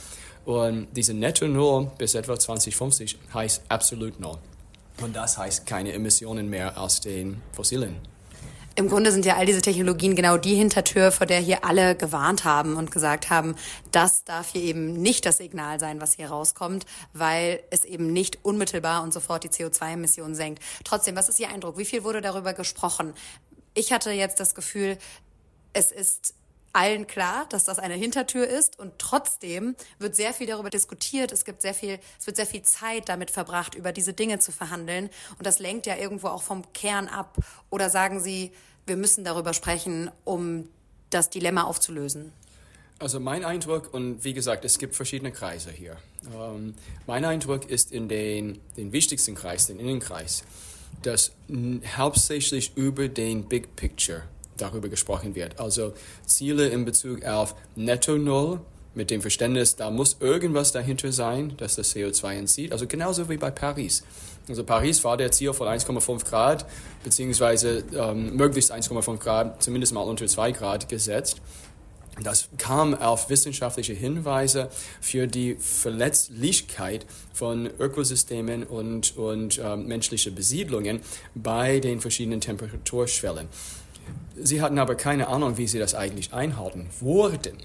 Und 0.45 0.89
diese 0.97 1.13
Netto 1.15 1.47
Null 1.47 1.91
bis 1.99 2.15
etwa 2.15 2.39
2050 2.39 3.19
heißt 3.35 3.63
absolut 3.69 4.19
Null. 4.21 4.39
Und 5.03 5.15
das 5.15 5.39
heißt 5.39 5.67
keine 5.67 5.93
Emissionen 5.93 6.49
mehr 6.49 6.79
aus 6.81 7.01
den 7.01 7.43
fossilen 7.53 7.97
im 8.77 8.89
Grunde 8.89 9.13
sind 9.13 9.25
ja 9.25 9.37
all 9.37 9.47
diese 9.47 9.61
Technologien 9.61 10.15
genau 10.15 10.37
die 10.37 10.55
Hintertür, 10.55 11.13
vor 11.13 11.27
der 11.27 11.41
hier 11.41 11.65
alle 11.65 11.95
gewarnt 11.95 12.45
haben 12.45 12.77
und 12.77 12.91
gesagt 12.91 13.31
haben, 13.31 13.57
das 13.91 14.25
darf 14.25 14.53
hier 14.53 14.63
eben 14.63 14.95
nicht 14.95 15.27
das 15.27 15.39
Signal 15.39 15.81
sein, 15.81 16.01
was 16.01 16.15
hier 16.15 16.29
rauskommt, 16.29 16.87
weil 17.13 17.63
es 17.71 17.85
eben 17.85 18.13
nicht 18.13 18.45
unmittelbar 18.45 19.03
und 19.03 19.13
sofort 19.13 19.45
die 19.45 19.49
CO2-Emissionen 19.49 20.35
senkt. 20.35 20.63
Trotzdem, 20.85 21.17
was 21.17 21.29
ist 21.29 21.41
Ihr 21.41 21.49
Eindruck? 21.49 21.79
Wie 21.79 21.85
viel 21.85 22.05
wurde 22.05 22.21
darüber 22.21 22.53
gesprochen? 22.53 23.13
Ich 23.75 23.93
hatte 23.93 24.11
jetzt 24.13 24.41
das 24.41 24.55
Gefühl, 24.55 24.99
es 25.73 25.93
ist 25.93 26.35
allen 26.73 27.07
klar, 27.07 27.47
dass 27.49 27.65
das 27.65 27.79
eine 27.79 27.95
Hintertür 27.95 28.47
ist 28.47 28.79
und 28.79 28.93
trotzdem 28.99 29.75
wird 29.99 30.15
sehr 30.15 30.33
viel 30.33 30.47
darüber 30.47 30.71
diskutiert. 30.71 31.33
Es 31.33 31.45
gibt 31.45 31.63
sehr 31.63 31.75
viel, 31.75 31.99
es 32.19 32.27
wird 32.27 32.37
sehr 32.37 32.47
viel 32.47 32.63
Zeit 32.63 33.09
damit 33.09 33.31
verbracht, 33.31 33.75
über 33.75 33.93
diese 33.93 34.13
Dinge 34.13 34.39
zu 34.39 34.53
verhandeln 34.53 35.11
und 35.39 35.47
das 35.47 35.59
lenkt 35.59 35.87
ja 35.87 35.97
irgendwo 35.97 36.29
auch 36.29 36.43
vom 36.43 36.73
Kern 36.73 37.09
ab. 37.09 37.37
Oder 37.71 37.91
sagen 37.91 38.21
Sie, 38.21 38.53
wir 38.87 38.97
müssen 38.97 39.25
darüber 39.25 39.55
sprechen, 39.55 40.11
um 40.25 40.69
das 41.11 41.31
Dilemma 41.31 41.65
aufzulösen? 41.65 42.33
Also 42.99 43.19
mein 43.19 43.45
Eindruck, 43.45 43.95
und 43.95 44.25
wie 44.25 44.35
gesagt, 44.35 44.65
es 44.65 44.79
gibt 44.79 44.95
verschiedene 44.95 45.33
Kreise 45.33 45.71
hier. 45.71 45.97
Ähm, 46.35 46.75
mein 47.07 47.25
Eindruck 47.25 47.69
ist 47.71 47.93
in 47.93 48.09
den, 48.09 48.61
den 48.77 48.93
wichtigsten 48.93 49.35
Kreis, 49.35 49.69
den 49.69 49.81
Innenkreis, 49.81 50.45
dass 51.03 51.33
hauptsächlich 51.97 52.77
über 52.77 53.09
den 53.09 53.49
Big 53.49 53.75
Picture 53.75 54.25
darüber 54.61 54.89
gesprochen 54.89 55.35
wird. 55.35 55.59
Also 55.61 55.93
Ziele 56.27 56.69
in 56.69 56.85
Bezug 56.85 57.25
auf 57.25 57.55
Netto 57.77 58.17
Null 58.17 58.61
mit 58.95 59.11
dem 59.11 59.21
Verständnis, 59.21 59.77
da 59.77 59.91
muss 59.91 60.17
irgendwas 60.21 60.73
dahinter 60.73 61.13
sein, 61.13 61.55
dass 61.57 61.77
das 61.77 61.95
CO2 61.95 62.35
entzieht. 62.35 62.73
Also 62.73 62.87
genauso 62.87 63.29
wie 63.29 63.37
bei 63.37 63.51
Paris. 63.51 64.03
Also 64.49 64.65
Paris 64.65 65.05
war 65.05 65.17
der 65.17 65.31
Ziel 65.31 65.53
von 65.53 65.69
1,5 65.69 66.25
Grad, 66.29 66.67
beziehungsweise 67.05 67.85
ähm, 67.95 68.35
möglichst 68.35 68.73
1,5 68.73 69.19
Grad, 69.19 69.63
zumindest 69.63 69.93
mal 69.93 70.03
unter 70.03 70.27
2 70.27 70.53
Grad 70.53 70.89
gesetzt. 70.89 71.41
Das 72.23 72.49
kam 72.59 72.95
auf 72.95 73.31
wissenschaftliche 73.31 73.95
Hinweise 73.95 74.69
für 75.01 75.27
die 75.27 75.55
Verletzlichkeit 75.55 77.07
von 77.33 77.71
Ökosystemen 77.79 78.65
und, 78.65 79.17
und 79.17 79.61
ähm, 79.65 79.87
menschliche 79.87 80.31
Besiedlungen 80.31 81.01
bei 81.35 81.81
den 81.81 82.01
verschiedenen 82.01 82.41
Temperaturschwellen. 82.41 83.49
Sie 84.37 84.63
hatten 84.63 84.79
aber 84.79 84.95
keine 84.95 85.29
Ahnung, 85.29 85.59
wie 85.59 85.67
sie 85.67 85.79
das 85.79 85.95
eigentlich 85.95 86.33
einhalten 86.33 86.89
wurden. 87.01 87.57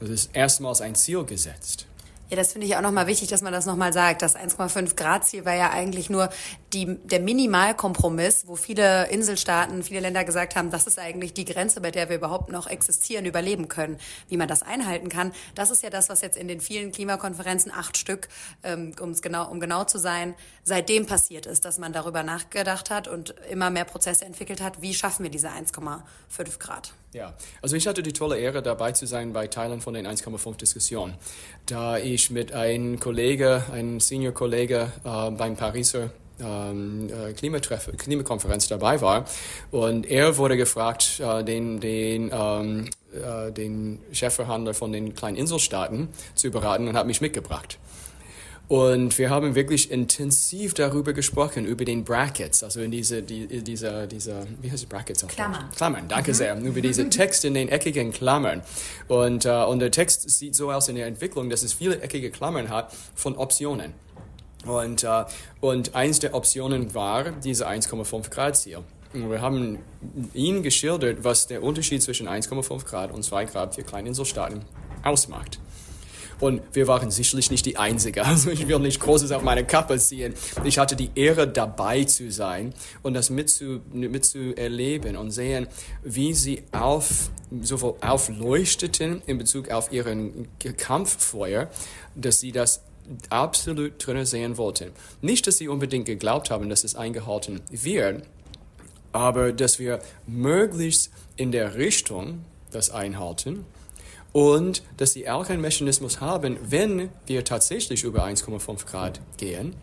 Das 0.00 0.10
ist 0.10 0.30
erstmals 0.34 0.80
ein 0.80 0.94
Ziel 0.94 1.24
gesetzt. 1.24 1.86
Ja, 2.28 2.36
das 2.36 2.52
finde 2.52 2.66
ich 2.66 2.74
auch 2.74 2.80
nochmal 2.80 3.06
wichtig, 3.06 3.28
dass 3.28 3.40
man 3.40 3.52
das 3.52 3.66
nochmal 3.66 3.92
sagt. 3.92 4.20
Das 4.20 4.34
1,5 4.34 4.96
Grad 4.96 5.24
Ziel 5.24 5.44
war 5.44 5.54
ja 5.54 5.70
eigentlich 5.70 6.10
nur 6.10 6.28
die, 6.72 6.96
der 7.04 7.20
Minimalkompromiss, 7.20 8.48
wo 8.48 8.56
viele 8.56 9.06
Inselstaaten, 9.10 9.84
viele 9.84 10.00
Länder 10.00 10.24
gesagt 10.24 10.56
haben, 10.56 10.72
das 10.72 10.88
ist 10.88 10.98
eigentlich 10.98 11.34
die 11.34 11.44
Grenze, 11.44 11.80
bei 11.80 11.92
der 11.92 12.08
wir 12.08 12.16
überhaupt 12.16 12.50
noch 12.50 12.66
existieren, 12.66 13.26
überleben 13.26 13.68
können. 13.68 13.98
Wie 14.28 14.36
man 14.36 14.48
das 14.48 14.64
einhalten 14.64 15.08
kann, 15.08 15.32
das 15.54 15.70
ist 15.70 15.84
ja 15.84 15.90
das, 15.90 16.08
was 16.08 16.20
jetzt 16.20 16.36
in 16.36 16.48
den 16.48 16.60
vielen 16.60 16.90
Klimakonferenzen, 16.90 17.70
acht 17.70 17.96
Stück, 17.96 18.26
ähm, 18.64 18.92
genau, 19.22 19.48
um 19.48 19.60
genau 19.60 19.84
zu 19.84 19.98
sein, 19.98 20.34
seitdem 20.64 21.06
passiert 21.06 21.46
ist, 21.46 21.64
dass 21.64 21.78
man 21.78 21.92
darüber 21.92 22.24
nachgedacht 22.24 22.90
hat 22.90 23.06
und 23.06 23.36
immer 23.50 23.70
mehr 23.70 23.84
Prozesse 23.84 24.24
entwickelt 24.24 24.60
hat, 24.60 24.82
wie 24.82 24.94
schaffen 24.94 25.22
wir 25.22 25.30
diese 25.30 25.50
1,5 25.50 26.58
Grad. 26.58 26.92
Ja, 27.16 27.32
also 27.62 27.76
ich 27.76 27.86
hatte 27.86 28.02
die 28.02 28.12
tolle 28.12 28.38
Ehre, 28.38 28.60
dabei 28.60 28.92
zu 28.92 29.06
sein 29.06 29.32
bei 29.32 29.46
Teilen 29.46 29.80
von 29.80 29.94
den 29.94 30.06
1,5 30.06 30.58
Diskussionen. 30.58 31.14
Da 31.64 31.96
ich 31.96 32.30
mit 32.30 32.52
einem 32.52 33.00
Kollege, 33.00 33.64
einem 33.72 34.00
Senior-Kollege 34.00 34.92
äh, 35.02 35.30
beim 35.30 35.56
Pariser 35.56 36.10
ähm, 36.38 37.08
äh, 37.08 37.32
Klimatreff, 37.32 37.90
Klimakonferenz 37.96 38.68
dabei 38.68 39.00
war. 39.00 39.24
Und 39.70 40.04
er 40.04 40.36
wurde 40.36 40.58
gefragt, 40.58 41.18
äh, 41.20 41.42
den, 41.42 41.80
den, 41.80 42.30
ähm, 42.34 42.90
äh, 43.14 43.50
den 43.50 43.98
Chefverhandler 44.12 44.74
von 44.74 44.92
den 44.92 45.14
kleinen 45.14 45.38
Inselstaaten 45.38 46.08
zu 46.34 46.50
beraten 46.50 46.86
und 46.86 46.98
hat 46.98 47.06
mich 47.06 47.22
mitgebracht. 47.22 47.78
Und 48.68 49.16
wir 49.16 49.30
haben 49.30 49.54
wirklich 49.54 49.92
intensiv 49.92 50.74
darüber 50.74 51.12
gesprochen, 51.12 51.66
über 51.66 51.84
den 51.84 52.02
Brackets, 52.02 52.64
also 52.64 52.80
in 52.80 52.90
diese, 52.90 53.22
die, 53.22 53.46
diese, 53.62 54.08
diese, 54.08 54.44
wie 54.60 54.70
heißt 54.70 54.82
die 54.82 54.86
Brackets? 54.86 55.24
Klammern. 55.28 55.70
Klammern, 55.76 56.08
danke 56.08 56.32
mhm. 56.32 56.34
sehr. 56.34 56.58
Über 56.58 56.80
diese 56.80 57.08
Text 57.10 57.44
in 57.44 57.54
den 57.54 57.68
eckigen 57.68 58.10
Klammern. 58.10 58.62
Und, 59.06 59.46
uh, 59.46 59.66
und 59.66 59.78
der 59.78 59.92
Text 59.92 60.28
sieht 60.28 60.56
so 60.56 60.72
aus 60.72 60.88
in 60.88 60.96
der 60.96 61.06
Entwicklung, 61.06 61.48
dass 61.48 61.62
es 61.62 61.72
viele 61.72 62.00
eckige 62.00 62.30
Klammern 62.30 62.68
hat 62.68 62.92
von 63.14 63.36
Optionen. 63.36 63.94
Und, 64.66 65.04
uh, 65.04 65.24
und 65.60 65.94
eins 65.94 66.18
der 66.18 66.34
Optionen 66.34 66.92
war 66.92 67.30
diese 67.30 67.68
1,5 67.68 68.30
Grad 68.30 68.56
Ziel. 68.56 68.78
Und 69.12 69.30
wir 69.30 69.40
haben 69.40 69.78
Ihnen 70.34 70.64
geschildert, 70.64 71.22
was 71.22 71.46
der 71.46 71.62
Unterschied 71.62 72.02
zwischen 72.02 72.26
1,5 72.28 72.84
Grad 72.84 73.12
und 73.12 73.22
2 73.22 73.44
Grad 73.44 73.76
für 73.76 73.84
Kleininselstaaten 73.84 74.62
ausmacht. 75.04 75.60
Und 76.38 76.60
wir 76.74 76.86
waren 76.86 77.10
sicherlich 77.10 77.50
nicht 77.50 77.64
die 77.66 77.76
Einzige. 77.76 78.24
Also 78.36 78.50
ich 78.50 78.68
will 78.68 78.78
nicht 78.80 79.00
Großes 79.00 79.32
auf 79.32 79.42
meine 79.42 79.64
Kappe 79.64 79.98
ziehen. 79.98 80.34
Ich 80.64 80.78
hatte 80.78 80.94
die 80.94 81.10
Ehre, 81.14 81.48
dabei 81.48 82.04
zu 82.04 82.30
sein 82.30 82.74
und 83.02 83.14
das 83.14 83.30
mitzu, 83.30 83.80
mitzuerleben 83.92 85.16
und 85.16 85.30
sehen, 85.30 85.68
wie 86.02 86.34
sie 86.34 86.64
auf, 86.72 87.30
sowohl 87.62 87.94
aufleuchteten 88.02 89.22
in 89.26 89.38
Bezug 89.38 89.70
auf 89.70 89.90
ihren 89.90 90.48
Kampffeuer, 90.76 91.70
dass 92.14 92.40
sie 92.40 92.52
das 92.52 92.82
absolut 93.30 94.04
drinnen 94.04 94.26
sehen 94.26 94.56
wollten. 94.58 94.90
Nicht, 95.22 95.46
dass 95.46 95.58
sie 95.58 95.68
unbedingt 95.68 96.06
geglaubt 96.06 96.50
haben, 96.50 96.68
dass 96.68 96.84
es 96.84 96.94
eingehalten 96.94 97.60
wird, 97.70 98.24
aber 99.12 99.52
dass 99.52 99.78
wir 99.78 100.00
möglichst 100.26 101.10
in 101.36 101.52
der 101.52 101.76
Richtung 101.76 102.44
das 102.72 102.90
einhalten 102.90 103.64
und 104.36 104.82
dass 104.98 105.14
sie 105.14 105.30
auch 105.30 105.48
einen 105.48 105.62
Mechanismus 105.62 106.20
haben, 106.20 106.58
wenn 106.62 107.08
wir 107.24 107.42
tatsächlich 107.42 108.04
über 108.04 108.26
1,5 108.26 108.84
Grad 108.84 109.18
gehen 109.38 109.74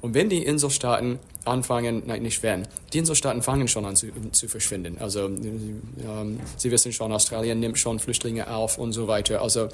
und 0.00 0.14
wenn 0.14 0.30
die 0.30 0.42
Inselstaaten 0.42 1.18
anfangen, 1.44 2.04
nein, 2.06 2.22
nicht 2.22 2.42
wenn, 2.42 2.66
die 2.94 2.98
Inselstaaten 3.00 3.42
fangen 3.42 3.68
schon 3.68 3.84
an 3.84 3.96
zu, 3.96 4.06
zu 4.32 4.48
verschwinden. 4.48 4.96
Also 4.98 5.26
ähm, 5.26 6.40
Sie 6.56 6.70
wissen 6.70 6.90
schon, 6.94 7.12
Australien 7.12 7.60
nimmt 7.60 7.78
schon 7.78 7.98
Flüchtlinge 7.98 8.48
auf 8.50 8.78
und 8.78 8.94
so 8.94 9.08
weiter. 9.08 9.42
Also 9.42 9.68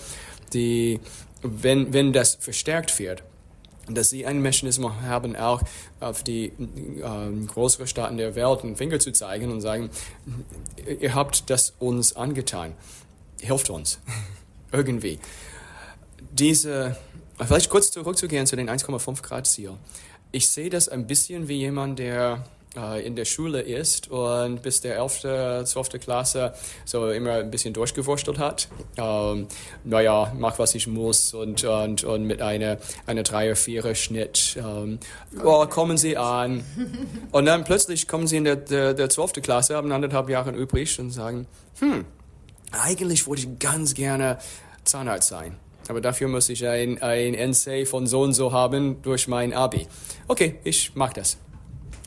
die, 0.53 0.99
wenn, 1.43 1.93
wenn 1.93 2.13
das 2.13 2.35
verstärkt 2.35 2.99
wird, 2.99 3.23
dass 3.89 4.11
sie 4.11 4.27
einen 4.27 4.43
Mechanismus 4.43 4.95
haben, 5.03 5.37
auch 5.37 5.63
auf 6.01 6.25
die 6.25 6.47
äh, 6.47 7.47
größeren 7.47 7.87
Staaten 7.87 8.17
der 8.17 8.35
Welt 8.35 8.65
einen 8.65 8.75
Finger 8.75 8.99
zu 8.99 9.13
zeigen 9.13 9.53
und 9.53 9.61
sagen, 9.61 9.91
ihr 11.01 11.15
habt 11.15 11.51
das 11.51 11.75
uns 11.79 12.17
angetan, 12.17 12.73
hilft 13.45 13.71
uns 13.71 13.99
irgendwie. 14.73 15.19
Diese, 16.33 16.97
vielleicht 17.39 17.71
kurz 17.71 17.91
zurückzugehen 17.91 18.47
zu 18.47 18.57
den 18.57 18.69
1,5 18.69 19.23
Grad 19.23 19.47
Ziel. 19.47 19.73
Ich 20.33 20.49
sehe 20.49 20.71
das 20.71 20.89
ein 20.89 21.07
bisschen 21.07 21.47
wie 21.49 21.59
jemand, 21.59 22.01
der 22.01 22.45
äh, 22.77 23.07
in 23.07 23.15
der 23.15 23.25
Schule 23.25 23.61
ist 23.61 24.11
und 24.11 24.63
bis 24.63 24.81
der 24.81 24.97
11., 24.97 25.65
12. 25.65 26.01
Klasse 26.01 26.55
so 26.85 27.09
immer 27.11 27.35
ein 27.35 27.51
bisschen 27.51 27.73
durchgewurschtelt 27.73 28.39
hat. 28.39 28.69
Ähm, 28.97 29.47
naja, 29.85 30.33
mach 30.37 30.59
was 30.59 30.75
ich 30.75 30.87
muss 30.87 31.35
und, 31.35 31.63
und, 31.65 32.05
und 32.05 32.25
mit 32.25 32.43
einer 32.43 32.79
eine 33.07 33.23
3er, 33.23 33.55
4er 33.55 33.95
Schnitt. 33.95 34.57
Ähm, 34.59 34.99
oh, 35.45 35.67
kommen 35.67 35.97
Sie 35.97 36.17
an. 36.17 36.65
Und 37.31 37.47
dann 37.47 37.65
plötzlich 37.65 38.09
kommen 38.09 38.27
Sie 38.27 38.39
in 38.39 38.45
der, 38.45 38.57
der, 38.57 38.95
der 38.95 39.09
12. 39.09 39.35
Klasse, 39.35 39.77
haben 39.77 39.93
anderthalb 39.93 40.29
Jahre 40.29 40.51
übrig 40.51 40.99
und 40.99 41.11
sagen, 41.11 41.47
hm, 41.79 42.05
eigentlich 42.75 43.27
würde 43.27 43.43
ich 43.43 43.59
ganz 43.59 43.95
gerne 43.95 44.39
Zahnarzt 44.85 45.29
sein. 45.29 45.57
Aber 45.89 46.01
dafür 46.01 46.29
muss 46.29 46.49
ich 46.49 46.67
ein, 46.67 47.01
ein 47.03 47.35
NC 47.35 47.87
von 47.87 48.07
so 48.07 48.23
und 48.23 48.33
so 48.33 48.53
haben 48.53 49.03
durch 49.03 49.29
mein 49.29 49.53
Abi. 49.53 49.87
Okay, 50.29 50.57
ich 50.65 50.93
mach 50.95 51.13
das. 51.13 51.37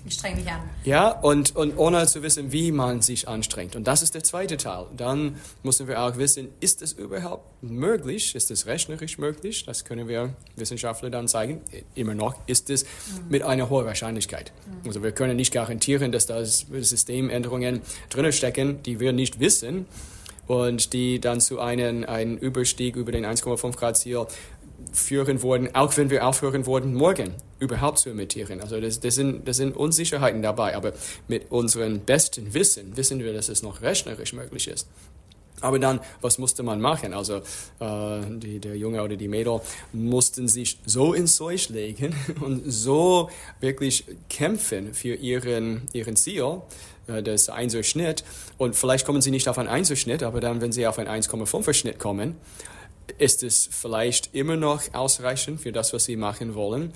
Ich 0.07 0.13
streng 0.13 0.37
mich 0.37 0.49
an. 0.49 0.61
Ja, 0.85 1.09
und, 1.09 1.53
und 1.55 1.77
ohne 1.77 2.07
zu 2.07 2.23
wissen, 2.23 2.53
wie 2.53 2.71
man 2.71 3.01
sich 3.01 3.27
anstrengt. 3.27 3.75
Und 3.75 3.87
das 3.87 4.01
ist 4.01 4.15
der 4.15 4.23
zweite 4.23 4.55
Teil. 4.55 4.85
Dann 4.95 5.35
müssen 5.63 5.87
wir 5.89 6.01
auch 6.01 6.15
wissen, 6.17 6.47
ist 6.61 6.81
es 6.81 6.93
überhaupt 6.93 7.61
möglich? 7.61 8.33
Ist 8.33 8.49
es 8.49 8.67
rechnerisch 8.67 9.17
möglich? 9.17 9.65
Das 9.65 9.83
können 9.83 10.07
wir 10.07 10.33
Wissenschaftler 10.55 11.09
dann 11.09 11.27
zeigen. 11.27 11.59
Immer 11.93 12.15
noch 12.15 12.35
ist 12.47 12.69
es 12.69 12.83
mhm. 12.83 13.29
mit 13.29 13.43
einer 13.43 13.69
hohen 13.69 13.85
Wahrscheinlichkeit. 13.85 14.53
Mhm. 14.65 14.87
Also 14.87 15.03
wir 15.03 15.11
können 15.11 15.35
nicht 15.35 15.53
garantieren, 15.53 16.13
dass 16.13 16.25
da 16.25 16.45
Systemänderungen 16.45 17.81
drin 18.09 18.31
stecken, 18.31 18.81
die 18.83 19.01
wir 19.01 19.11
nicht 19.11 19.41
wissen 19.41 19.87
und 20.47 20.93
die 20.93 21.19
dann 21.19 21.39
zu 21.41 21.59
einem, 21.59 22.03
einem 22.05 22.37
Überstieg 22.37 22.95
über 22.95 23.11
den 23.11 23.25
1,5 23.25 23.75
Grad 23.75 23.97
Ziel 23.97 24.25
führen 24.93 25.41
würden, 25.41 25.75
auch 25.75 25.95
wenn 25.97 26.09
wir 26.09 26.25
aufhören 26.25 26.65
würden, 26.65 26.93
morgen 26.93 27.33
überhaupt 27.59 27.99
zu 27.99 28.09
emittieren. 28.09 28.61
Also 28.61 28.79
das, 28.79 28.99
das, 28.99 29.15
sind, 29.15 29.47
das 29.47 29.57
sind 29.57 29.75
Unsicherheiten 29.75 30.41
dabei, 30.41 30.75
aber 30.75 30.93
mit 31.27 31.51
unserem 31.51 31.99
besten 31.99 32.53
Wissen 32.53 32.95
wissen 32.95 33.19
wir, 33.19 33.33
dass 33.33 33.49
es 33.49 33.63
noch 33.63 33.81
rechnerisch 33.81 34.33
möglich 34.33 34.67
ist. 34.67 34.87
Aber 35.59 35.79
dann, 35.79 35.99
was 36.21 36.37
musste 36.37 36.61
man 36.61 36.79
machen? 36.79 37.13
Also 37.15 37.37
äh, 37.79 38.21
die, 38.29 38.59
der 38.59 38.77
Junge 38.77 39.01
oder 39.01 39.15
die 39.15 39.27
Mädel 39.27 39.59
mussten 39.91 40.47
sich 40.47 40.77
so 40.85 41.13
ins 41.13 41.35
Zeug 41.35 41.69
legen 41.69 42.15
und 42.41 42.71
so 42.71 43.29
wirklich 43.59 44.05
kämpfen 44.29 44.93
für 44.93 45.15
ihren, 45.15 45.87
ihren 45.93 46.15
Ziel, 46.15 46.61
äh, 47.07 47.23
das 47.23 47.49
Einserschnitt. 47.49 48.23
Und 48.57 48.75
vielleicht 48.75 49.05
kommen 49.05 49.21
sie 49.21 49.31
nicht 49.31 49.47
auf 49.49 49.57
einen 49.57 49.69
Einserschnitt, 49.69 50.23
aber 50.23 50.39
dann, 50.39 50.61
wenn 50.61 50.71
sie 50.71 50.87
auf 50.87 50.99
einen 50.99 51.09
1,5er 51.09 51.73
Schnitt 51.73 51.99
kommen, 51.99 52.35
ist 53.17 53.43
es 53.43 53.69
vielleicht 53.71 54.33
immer 54.35 54.55
noch 54.55 54.93
ausreichend 54.93 55.61
für 55.61 55.71
das, 55.71 55.93
was 55.93 56.05
sie 56.05 56.15
machen 56.15 56.55
wollen. 56.55 56.93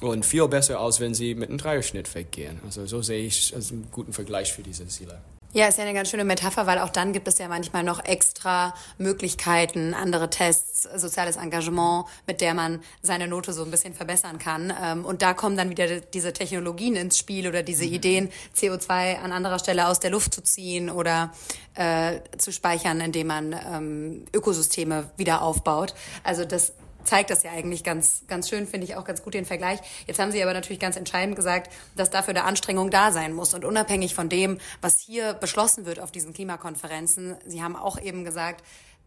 Und 0.00 0.24
viel 0.24 0.46
besser, 0.46 0.78
als 0.78 1.00
wenn 1.00 1.14
sie 1.14 1.34
mit 1.34 1.48
einem 1.48 1.58
Dreierschnitt 1.58 2.14
weggehen. 2.14 2.60
Also 2.64 2.86
so 2.86 3.02
sehe 3.02 3.26
ich 3.26 3.54
einen 3.54 3.88
guten 3.90 4.12
Vergleich 4.12 4.52
für 4.52 4.62
diese 4.62 4.86
Ziele. 4.86 5.18
Ja, 5.54 5.66
ist 5.66 5.78
ja 5.78 5.84
eine 5.84 5.94
ganz 5.94 6.10
schöne 6.10 6.24
Metapher, 6.24 6.66
weil 6.66 6.78
auch 6.78 6.90
dann 6.90 7.14
gibt 7.14 7.26
es 7.26 7.38
ja 7.38 7.48
manchmal 7.48 7.82
noch 7.82 8.04
extra 8.04 8.74
Möglichkeiten, 8.98 9.94
andere 9.94 10.28
Tests, 10.28 10.86
soziales 10.94 11.36
Engagement, 11.36 12.04
mit 12.26 12.42
der 12.42 12.52
man 12.52 12.82
seine 13.00 13.28
Note 13.28 13.54
so 13.54 13.64
ein 13.64 13.70
bisschen 13.70 13.94
verbessern 13.94 14.38
kann. 14.38 14.70
Ähm, 14.82 15.06
und 15.06 15.22
da 15.22 15.32
kommen 15.32 15.56
dann 15.56 15.70
wieder 15.70 16.00
diese 16.00 16.34
Technologien 16.34 16.96
ins 16.96 17.16
Spiel 17.16 17.48
oder 17.48 17.62
diese 17.62 17.86
mhm. 17.86 17.94
Ideen, 17.94 18.28
CO2 18.54 19.20
an 19.20 19.32
anderer 19.32 19.58
Stelle 19.58 19.88
aus 19.88 20.00
der 20.00 20.10
Luft 20.10 20.34
zu 20.34 20.42
ziehen 20.42 20.90
oder 20.90 21.32
äh, 21.76 22.20
zu 22.36 22.52
speichern, 22.52 23.00
indem 23.00 23.28
man 23.28 23.52
ähm, 23.54 24.24
Ökosysteme 24.34 25.10
wieder 25.16 25.40
aufbaut. 25.40 25.94
Also 26.24 26.44
das 26.44 26.74
zeigt 27.08 27.30
das 27.30 27.42
ja 27.42 27.52
eigentlich 27.52 27.84
ganz, 27.84 28.24
ganz 28.28 28.50
schön, 28.50 28.66
finde 28.66 28.86
ich 28.86 28.96
auch 28.96 29.04
ganz 29.04 29.22
gut 29.22 29.32
den 29.32 29.46
Vergleich. 29.46 29.80
Jetzt 30.06 30.18
haben 30.18 30.30
Sie 30.30 30.42
aber 30.42 30.52
natürlich 30.52 30.78
ganz 30.78 30.94
entscheidend 30.96 31.36
gesagt, 31.36 31.72
dass 31.96 32.10
dafür 32.10 32.34
eine 32.34 32.44
Anstrengung 32.44 32.90
da 32.90 33.12
sein 33.12 33.32
muss. 33.32 33.54
Und 33.54 33.64
unabhängig 33.64 34.14
von 34.14 34.28
dem, 34.28 34.58
was 34.82 35.00
hier 35.00 35.32
beschlossen 35.32 35.86
wird 35.86 36.00
auf 36.00 36.12
diesen 36.12 36.34
Klimakonferenzen, 36.34 37.36
Sie 37.46 37.62
haben 37.62 37.76
auch 37.76 37.98
eben 37.98 38.24
gesagt, 38.24 38.62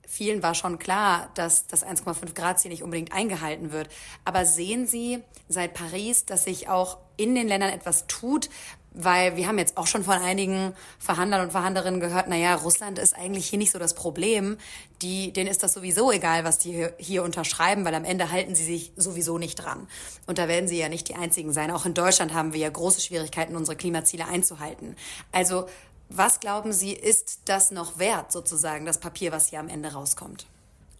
vielen 0.07 0.41
war 0.41 0.55
schon 0.55 0.79
klar, 0.79 1.29
dass 1.35 1.67
das 1.67 1.85
1,5 1.85 2.33
Grad 2.33 2.59
Ziel 2.59 2.71
nicht 2.71 2.81
unbedingt 2.81 3.13
eingehalten 3.13 3.71
wird. 3.71 3.89
Aber 4.25 4.45
sehen 4.45 4.87
Sie 4.87 5.23
seit 5.47 5.75
Paris, 5.75 6.25
dass 6.25 6.45
sich 6.45 6.69
auch 6.69 6.97
in 7.17 7.35
den 7.35 7.47
Ländern 7.47 7.69
etwas 7.69 8.07
tut, 8.07 8.49
weil 8.93 9.37
wir 9.37 9.47
haben 9.47 9.57
jetzt 9.57 9.77
auch 9.77 9.87
schon 9.87 10.03
von 10.03 10.17
einigen 10.17 10.73
Verhandlern 10.99 11.41
und 11.41 11.51
Verhandlerinnen 11.51 11.99
gehört, 11.99 12.27
naja, 12.27 12.55
Russland 12.55 12.99
ist 12.99 13.15
eigentlich 13.15 13.47
hier 13.47 13.57
nicht 13.57 13.71
so 13.71 13.79
das 13.79 13.93
Problem. 13.93 14.57
Die, 15.01 15.31
denen 15.31 15.49
ist 15.49 15.63
das 15.63 15.73
sowieso 15.73 16.11
egal, 16.11 16.43
was 16.43 16.57
die 16.57 16.87
hier, 16.97 17.23
unterschreiben, 17.23 17.85
weil 17.85 17.95
am 17.95 18.03
Ende 18.03 18.31
halten 18.31 18.53
sie 18.53 18.65
sich 18.65 18.91
sowieso 18.97 19.37
nicht 19.37 19.55
dran. 19.55 19.87
Und 20.27 20.37
da 20.37 20.47
werden 20.47 20.67
sie 20.67 20.77
ja 20.77 20.89
nicht 20.89 21.07
die 21.07 21.15
Einzigen 21.15 21.53
sein. 21.53 21.71
Auch 21.71 21.85
in 21.85 21.93
Deutschland 21.93 22.33
haben 22.33 22.53
wir 22.53 22.59
ja 22.59 22.69
große 22.69 23.01
Schwierigkeiten, 23.01 23.55
unsere 23.55 23.77
Klimaziele 23.77 24.25
einzuhalten. 24.25 24.95
Also, 25.31 25.67
was 26.09 26.41
glauben 26.41 26.73
Sie, 26.73 26.91
ist 26.91 27.39
das 27.45 27.71
noch 27.71 27.97
wert, 27.97 28.33
sozusagen, 28.33 28.85
das 28.85 28.99
Papier, 28.99 29.31
was 29.31 29.47
hier 29.47 29.61
am 29.61 29.69
Ende 29.69 29.93
rauskommt? 29.93 30.45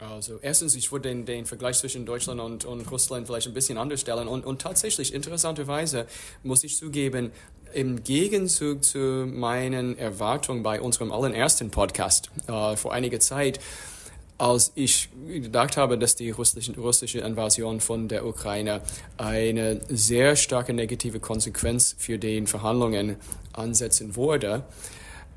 Also 0.01 0.39
erstens, 0.41 0.73
ich 0.73 0.91
würde 0.91 1.09
den, 1.09 1.25
den 1.25 1.45
Vergleich 1.45 1.77
zwischen 1.77 2.07
Deutschland 2.07 2.41
und, 2.41 2.65
und 2.65 2.89
Russland 2.89 3.27
vielleicht 3.27 3.47
ein 3.47 3.53
bisschen 3.53 3.77
anders 3.77 4.01
stellen. 4.01 4.27
Und, 4.27 4.45
und 4.45 4.59
tatsächlich, 4.59 5.13
interessanterweise, 5.13 6.07
muss 6.41 6.63
ich 6.63 6.75
zugeben, 6.75 7.31
im 7.73 8.03
Gegenzug 8.03 8.83
zu 8.83 9.25
meinen 9.27 9.97
Erwartungen 9.97 10.63
bei 10.63 10.81
unserem 10.81 11.11
allerersten 11.11 11.69
Podcast 11.69 12.29
äh, 12.47 12.75
vor 12.75 12.93
einiger 12.93 13.19
Zeit, 13.19 13.59
als 14.37 14.71
ich 14.73 15.09
gedacht 15.27 15.77
habe, 15.77 15.99
dass 15.99 16.15
die 16.15 16.31
russische, 16.31 16.75
russische 16.75 17.19
Invasion 17.19 17.79
von 17.79 18.07
der 18.07 18.25
Ukraine 18.25 18.81
eine 19.17 19.81
sehr 19.87 20.35
starke 20.35 20.73
negative 20.73 21.19
Konsequenz 21.19 21.95
für 21.99 22.17
die 22.17 22.45
Verhandlungen 22.47 23.17
ansetzen 23.53 24.15
würde, 24.15 24.63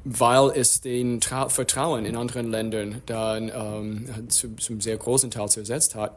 weil 0.05 0.53
es 0.55 0.81
den 0.81 1.21
Tra 1.21 1.51
Vertrauen 1.51 2.07
in 2.07 2.17
anderen 2.17 2.51
Ländern 2.51 3.03
dann 3.05 3.53
ähm, 3.55 4.31
zu, 4.31 4.57
zum 4.57 4.81
sehr 4.81 4.97
großen 4.97 5.31
Teil 5.31 5.51
zersetzt 5.51 5.95
hat, 5.95 6.17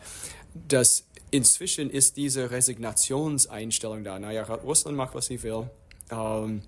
dass 0.53 1.03
inzwischen 1.31 1.89
ist 1.89 2.17
diese 2.17 2.51
Resignationseinstellung 2.51 4.03
da. 4.03 4.17
Naja, 4.17 4.43
Russland 4.43 4.97
macht, 4.97 5.13
was 5.13 5.25
sie 5.25 5.43
will. 5.43 5.69
Ähm, 6.11 6.61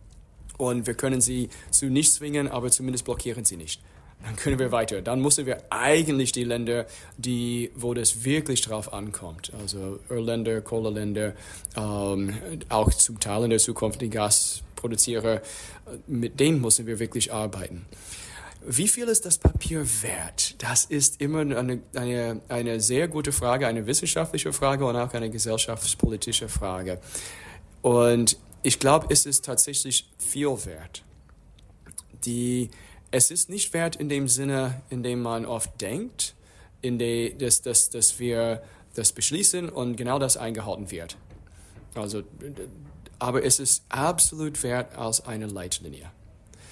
und 0.58 0.88
wir 0.88 0.94
können 0.94 1.22
sie 1.22 1.50
zu 1.72 1.86
nichts 1.86 2.16
zwingen, 2.16 2.48
aber 2.48 2.70
zumindest 2.70 3.06
blockieren 3.06 3.46
sie 3.46 3.58
nicht. 3.58 3.82
Dann 4.24 4.36
können 4.36 4.60
wir 4.60 4.72
weiter. 4.74 5.02
Dann 5.02 5.22
müssen 5.22 5.46
wir 5.46 5.64
eigentlich 5.70 6.34
die 6.34 6.44
Länder, 6.44 6.86
die, 7.18 7.72
wo 7.76 7.94
das 7.94 8.26
wirklich 8.26 8.62
drauf 8.62 8.92
ankommt, 8.92 9.54
also 9.62 10.00
Ölländer, 10.10 10.60
Kohleländer, 10.60 11.34
ähm, 11.78 12.38
auch 12.68 12.90
zum 12.90 13.20
Teil 13.20 13.46
in 13.46 13.52
der 13.52 13.60
Zukunft 13.60 14.02
die 14.02 14.10
Gas 14.10 14.62
produziere, 14.76 15.42
mit 16.08 16.40
denen 16.40 16.60
müssen 16.60 16.86
wir 16.86 17.00
wirklich 17.00 17.32
arbeiten. 17.32 17.86
Wie 18.66 18.90
viel 18.90 19.08
ist 19.08 19.26
das 19.26 19.38
Papier 19.38 19.86
wert? 20.02 20.62
Das 20.62 20.84
ist 20.84 21.22
immer 21.22 21.40
eine, 21.40 21.80
eine, 21.96 22.42
eine 22.50 22.80
sehr 22.82 23.08
gute 23.08 23.32
Frage, 23.32 23.68
eine 23.68 23.88
wissenschaftliche 23.88 24.52
Frage 24.52 24.86
und 24.86 24.98
auch 24.98 25.14
eine 25.14 25.30
gesellschaftspolitische 25.30 26.50
Frage. 26.50 27.00
Und 27.82 28.38
ich 28.64 28.80
glaube, 28.80 29.08
es 29.10 29.26
ist 29.26 29.46
tatsächlich 29.46 30.10
viel 30.18 30.66
wert. 30.66 31.04
Die, 32.26 32.70
es 33.12 33.32
ist 33.32 33.50
nicht 33.50 33.74
wert 33.74 33.96
in 33.96 34.10
dem 34.10 34.28
Sinne, 34.28 34.82
in 34.90 35.04
dem 35.04 35.22
man 35.22 35.46
oft 35.46 35.80
denkt, 35.82 36.36
in 36.82 37.00
der, 37.00 37.32
dass, 37.32 37.62
dass, 37.62 37.90
dass 37.90 38.20
wir 38.20 38.62
das 38.96 39.14
beschließen 39.14 39.70
und 39.70 39.96
genau 39.96 40.20
das 40.20 40.38
eingehalten 40.38 40.92
wird. 40.92 41.18
Also, 41.96 42.24
aber 43.18 43.44
es 43.44 43.60
ist 43.60 43.84
absolut 43.90 44.62
wert 44.64 44.98
als 44.98 45.26
eine 45.26 45.48
Leitlinie. 45.48 46.06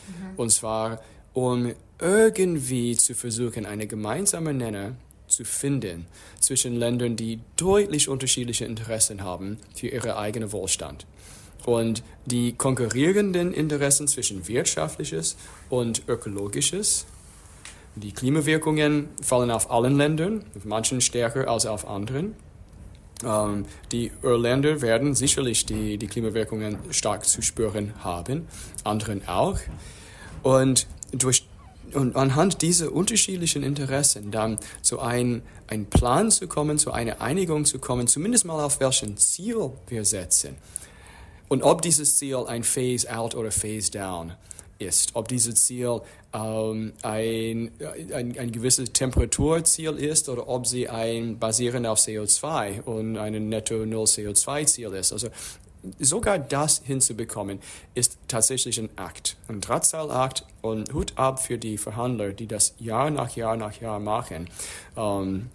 Mhm. 0.08 0.40
Und 0.40 0.52
zwar, 0.52 1.02
um 1.34 1.74
irgendwie 2.00 2.96
zu 2.96 3.16
versuchen, 3.16 3.66
eine 3.66 3.88
gemeinsame 3.88 4.54
Nenner 4.54 4.96
zu 5.28 5.44
finden 5.44 6.06
zwischen 6.40 6.76
Ländern, 6.76 7.16
die 7.16 7.40
deutlich 7.58 8.08
unterschiedliche 8.08 8.66
Interessen 8.66 9.24
haben 9.24 9.58
für 9.76 9.88
ihren 9.88 10.12
eigenen 10.12 10.52
Wohlstand. 10.52 11.06
Und 11.68 12.02
die 12.26 12.54
konkurrierenden 12.54 13.52
Interessen 13.54 14.08
zwischen 14.08 14.48
wirtschaftliches 14.48 15.36
und 15.70 16.04
ökologisches, 16.08 17.06
die 17.96 18.14
Klimawirkungen 18.14 19.10
fallen 19.22 19.52
auf 19.52 19.70
allen 19.70 19.98
Ländern, 19.98 20.46
auf 20.56 20.64
manchen 20.64 21.02
stärker 21.02 21.50
als 21.50 21.66
auf 21.66 21.86
anderen. 21.86 22.36
Ähm, 23.22 23.66
die 23.92 24.14
Irländer 24.24 24.82
werden 24.82 25.14
sicherlich 25.14 25.66
die, 25.66 25.98
die 25.98 26.08
Klimawirkungen 26.08 26.78
stark 26.92 27.26
zu 27.26 27.42
spüren 27.42 27.96
haben, 28.02 28.48
anderen 28.86 29.28
auch. 29.28 29.60
Und 30.44 30.88
durch 31.12 31.46
und 31.94 32.16
anhand 32.16 32.62
dieser 32.62 32.94
unterschiedlichen 32.94 33.64
Interessen 33.64 34.32
dann 34.32 34.58
zu 34.82 35.02
einem 35.02 35.42
ein 35.68 35.86
Plan 35.86 36.32
zu 36.32 36.48
kommen, 36.48 36.78
zu 36.78 36.94
einer 36.94 37.20
Einigung 37.20 37.66
zu 37.66 37.80
kommen, 37.80 38.08
zumindest 38.08 38.46
mal 38.46 38.64
auf 38.64 38.80
welchen 38.80 39.18
Ziel 39.18 39.72
wir 39.88 40.06
setzen. 40.06 40.56
Und 41.50 41.64
ob 41.64 41.82
dieses 41.82 42.18
Ziel 42.18 42.44
ein 42.48 42.64
Phase-out 42.64 43.36
oder 43.36 43.52
Phase-down 43.52 44.34
ist, 44.80 45.12
ob 45.16 45.28
dieses 45.28 45.66
Ziel 45.66 46.02
ähm, 46.34 46.94
ein, 47.02 47.72
ein, 48.14 48.38
ein 48.38 48.52
gewisses 48.52 48.92
Temperaturziel 48.94 49.94
ist 49.94 50.30
oder 50.30 50.48
ob 50.48 50.68
sie 50.68 50.90
ein 50.90 51.40
basierend 51.40 51.88
auf 51.88 52.00
CO2 52.00 52.82
und 52.84 53.18
ein 53.18 53.50
Netto-Null-CO2-Ziel 53.50 54.94
ist. 54.94 55.14
Also 55.14 55.30
sogar 56.00 56.40
das 56.40 56.82
hinzubekommen, 56.84 57.60
ist 57.94 58.18
tatsächlich 58.28 58.80
ein 58.80 58.90
Akt, 58.98 59.38
ein 59.48 59.62
Drahtseilakt 59.62 60.46
und 60.62 60.94
Hut 60.94 61.14
ab 61.16 61.40
für 61.42 61.58
die 61.58 61.78
Verhandler, 61.78 62.34
die 62.34 62.48
das 62.48 62.76
Jahr 62.80 63.10
nach 63.10 63.36
Jahr 63.36 63.58
nach 63.58 63.80
Jahr 63.80 64.00
machen. 64.00 64.50
Ähm, 64.96 65.50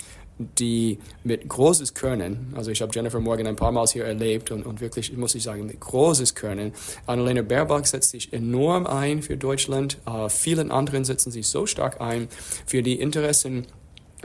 die 0.59 0.99
mit 1.25 1.49
großes 1.49 1.95
Können, 1.95 2.53
also 2.57 2.71
ich 2.71 2.83
habe 2.83 2.93
Jennifer 2.95 3.21
Morgan 3.21 3.47
ein 3.47 3.57
paar 3.57 3.73
Mal 3.73 3.87
hier 3.87 4.05
erlebt 4.05 4.51
und, 4.51 4.65
und 4.65 4.81
wirklich, 4.81 5.17
muss 5.17 5.35
ich 5.35 5.43
sagen, 5.43 5.67
mit 5.67 5.81
großes 5.81 6.35
Können. 6.35 6.73
Annalena 7.07 7.43
Baerbock 7.43 7.87
setzt 7.87 8.11
sich 8.11 8.33
enorm 8.33 8.87
ein 8.87 9.23
für 9.23 9.37
Deutschland. 9.37 9.99
Uh, 10.07 10.29
vielen 10.29 10.71
anderen 10.71 11.05
setzen 11.05 11.31
sich 11.31 11.49
so 11.49 11.67
stark 11.67 12.01
ein 12.01 12.29
für 12.67 12.83
die 12.83 13.01
Interessen 13.01 13.67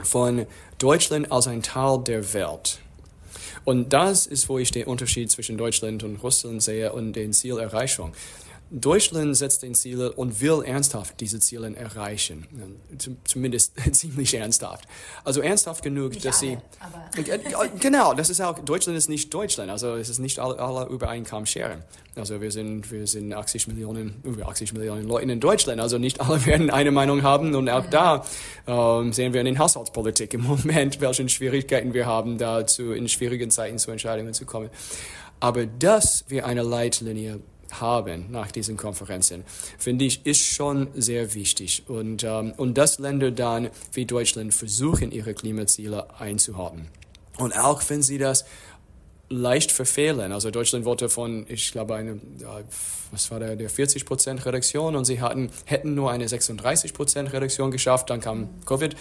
von 0.02 0.46
Deutschland 0.78 1.32
als 1.32 1.48
ein 1.48 1.62
Teil 1.62 1.98
der 2.04 2.32
Welt. 2.34 2.80
Und 3.64 3.92
das 3.92 4.26
ist, 4.26 4.48
wo 4.48 4.58
ich 4.58 4.70
den 4.70 4.84
Unterschied 4.84 5.30
zwischen 5.30 5.58
Deutschland 5.58 6.02
und 6.02 6.16
Russland 6.22 6.62
sehe 6.62 6.92
und 6.92 7.12
den 7.12 7.32
Zielerreichung. 7.32 8.12
Deutschland 8.70 9.36
setzt 9.36 9.62
den 9.62 9.74
Ziele 9.74 10.12
und 10.12 10.40
will 10.40 10.62
ernsthaft 10.64 11.20
diese 11.20 11.40
Ziele 11.40 11.74
erreichen. 11.74 12.46
Zumindest 13.24 13.74
ziemlich 13.92 14.34
ernsthaft. 14.34 14.86
Also 15.24 15.40
ernsthaft 15.40 15.82
genug, 15.82 16.12
nicht 16.12 16.24
dass 16.24 16.42
alle, 16.42 16.58
sie. 17.16 17.78
genau, 17.80 18.12
das 18.14 18.28
ist 18.28 18.40
auch, 18.40 18.58
Deutschland 18.58 18.98
ist 18.98 19.08
nicht 19.08 19.32
Deutschland. 19.32 19.70
Also 19.70 19.96
es 19.96 20.08
ist 20.08 20.18
nicht 20.18 20.38
alle, 20.38 20.58
alle 20.58 20.86
über 20.90 21.08
einen 21.08 21.24
Kamm 21.24 21.46
scheren. 21.46 21.82
Also 22.14 22.40
wir 22.40 22.50
sind, 22.50 22.90
wir 22.90 23.06
sind 23.06 23.32
80 23.32 23.68
Millionen, 23.68 24.20
über 24.22 24.48
80 24.48 24.74
Millionen 24.74 25.08
Leute 25.08 25.32
in 25.32 25.40
Deutschland. 25.40 25.80
Also 25.80 25.98
nicht 25.98 26.20
alle 26.20 26.44
werden 26.46 26.68
eine 26.68 26.90
Meinung 26.90 27.22
haben. 27.22 27.54
Und 27.54 27.70
auch 27.70 27.86
da 27.86 28.24
ähm, 28.66 29.12
sehen 29.12 29.32
wir 29.32 29.40
in 29.40 29.46
den 29.46 29.58
Haushaltspolitik 29.58 30.34
im 30.34 30.42
Moment, 30.44 31.00
welche 31.00 31.26
Schwierigkeiten 31.28 31.94
wir 31.94 32.04
haben, 32.04 32.36
dazu 32.36 32.92
in 32.92 33.08
schwierigen 33.08 33.50
Zeiten 33.50 33.78
zu 33.78 33.90
Entscheidungen 33.90 34.34
zu 34.34 34.44
kommen. 34.44 34.68
Aber 35.40 35.66
dass 35.66 36.24
wir 36.28 36.46
eine 36.46 36.62
Leitlinie 36.62 37.40
haben 37.72 38.30
nach 38.30 38.50
diesen 38.50 38.76
Konferenzen, 38.76 39.44
finde 39.78 40.04
ich, 40.04 40.24
ist 40.26 40.44
schon 40.44 40.88
sehr 40.94 41.34
wichtig. 41.34 41.84
Und, 41.88 42.24
ähm, 42.24 42.52
und 42.56 42.78
dass 42.78 42.98
Länder 42.98 43.30
dann 43.30 43.70
wie 43.92 44.06
Deutschland 44.06 44.54
versuchen, 44.54 45.12
ihre 45.12 45.34
Klimaziele 45.34 46.18
einzuhalten. 46.18 46.88
Und 47.38 47.56
auch 47.56 47.82
wenn 47.88 48.02
sie 48.02 48.18
das 48.18 48.44
leicht 49.30 49.72
verfehlen. 49.72 50.32
Also 50.32 50.50
Deutschland 50.50 50.84
wollte 50.84 51.08
von, 51.08 51.44
ich 51.48 51.70
glaube, 51.70 51.94
eine, 51.94 52.18
was 53.10 53.30
war 53.30 53.38
der, 53.38 53.56
der 53.56 53.68
40 53.68 54.06
Prozent 54.06 54.44
Reduktion 54.46 54.96
und 54.96 55.04
sie 55.04 55.20
hatten, 55.20 55.50
hätten 55.66 55.94
nur 55.94 56.10
eine 56.10 56.28
36 56.28 56.94
Prozent 56.94 57.32
Reduktion 57.32 57.70
geschafft. 57.70 58.10
Dann 58.10 58.20
kam 58.20 58.48
Covid, 58.64 58.96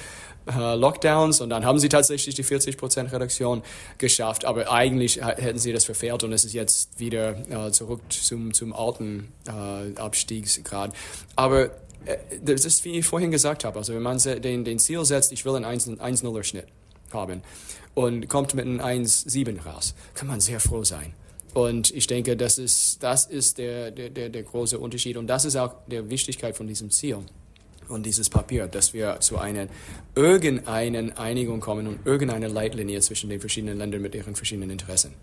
äh, 0.48 0.76
Lockdowns 0.76 1.42
und 1.42 1.50
dann 1.50 1.66
haben 1.66 1.80
sie 1.80 1.90
tatsächlich 1.90 2.36
die 2.36 2.44
40 2.44 2.78
Prozent 2.78 3.12
Reduktion 3.12 3.62
geschafft. 3.98 4.46
Aber 4.46 4.72
eigentlich 4.72 5.22
hätten 5.22 5.60
sie 5.60 5.74
das 5.74 5.86
verfehlt 5.86 6.24
und 6.24 6.34
es 6.34 6.46
ist 6.46 6.54
jetzt 6.54 7.00
wieder 7.00 7.36
äh, 7.50 7.72
zurück 7.72 8.02
zum, 8.10 8.54
zum 8.54 8.74
alten 8.74 9.32
äh, 9.48 10.00
Abstiegsgrad. 10.00 10.94
Aber 11.36 11.66
äh, 12.06 12.18
das 12.42 12.66
ist, 12.66 12.86
wie 12.86 13.00
ich 13.00 13.06
vorhin 13.06 13.32
gesagt 13.32 13.64
habe, 13.64 13.80
also 13.80 13.94
wenn 13.94 14.02
man 14.02 14.18
den, 14.18 14.64
den 14.64 14.80
Ziel 14.80 15.04
setzt, 15.06 15.32
ich 15.32 15.46
will 15.46 15.56
einen 15.56 15.66
1-0er-Schnitt 15.66 16.68
haben 17.12 17.42
und 17.94 18.28
kommt 18.28 18.54
mit 18.54 18.66
einem 18.66 18.80
1,7 18.80 19.64
raus, 19.64 19.96
kann 20.14 20.28
man 20.28 20.40
sehr 20.40 20.60
froh 20.60 20.84
sein. 20.84 21.14
Und 21.54 21.92
ich 21.92 22.08
denke, 22.08 22.38
das 22.38 22.58
ist, 22.58 23.02
das 23.02 23.26
ist 23.26 23.58
der, 23.58 23.90
der, 23.92 24.10
der, 24.10 24.30
der 24.30 24.44
große 24.44 24.78
Unterschied 24.78 25.18
und 25.18 25.28
das 25.28 25.46
ist 25.46 25.56
auch 25.56 25.74
der 25.88 26.10
Wichtigkeit 26.10 26.56
von 26.56 26.68
diesem 26.68 26.92
Ziel 26.92 27.20
und 27.90 28.06
dieses 28.06 28.30
Papier, 28.30 28.68
dass 28.68 28.94
wir 28.94 29.20
zu 29.20 29.38
einer 29.38 29.68
irgendeinen 30.16 31.18
Einigung 31.18 31.60
kommen 31.60 31.88
und 31.88 32.06
irgendeine 32.06 32.48
Leitlinie 32.48 33.02
zwischen 33.02 33.30
den 33.30 33.40
verschiedenen 33.40 33.78
Ländern 33.78 34.02
mit 34.02 34.16
ihren 34.16 34.36
verschiedenen 34.36 34.70
Interessen. 34.70 35.14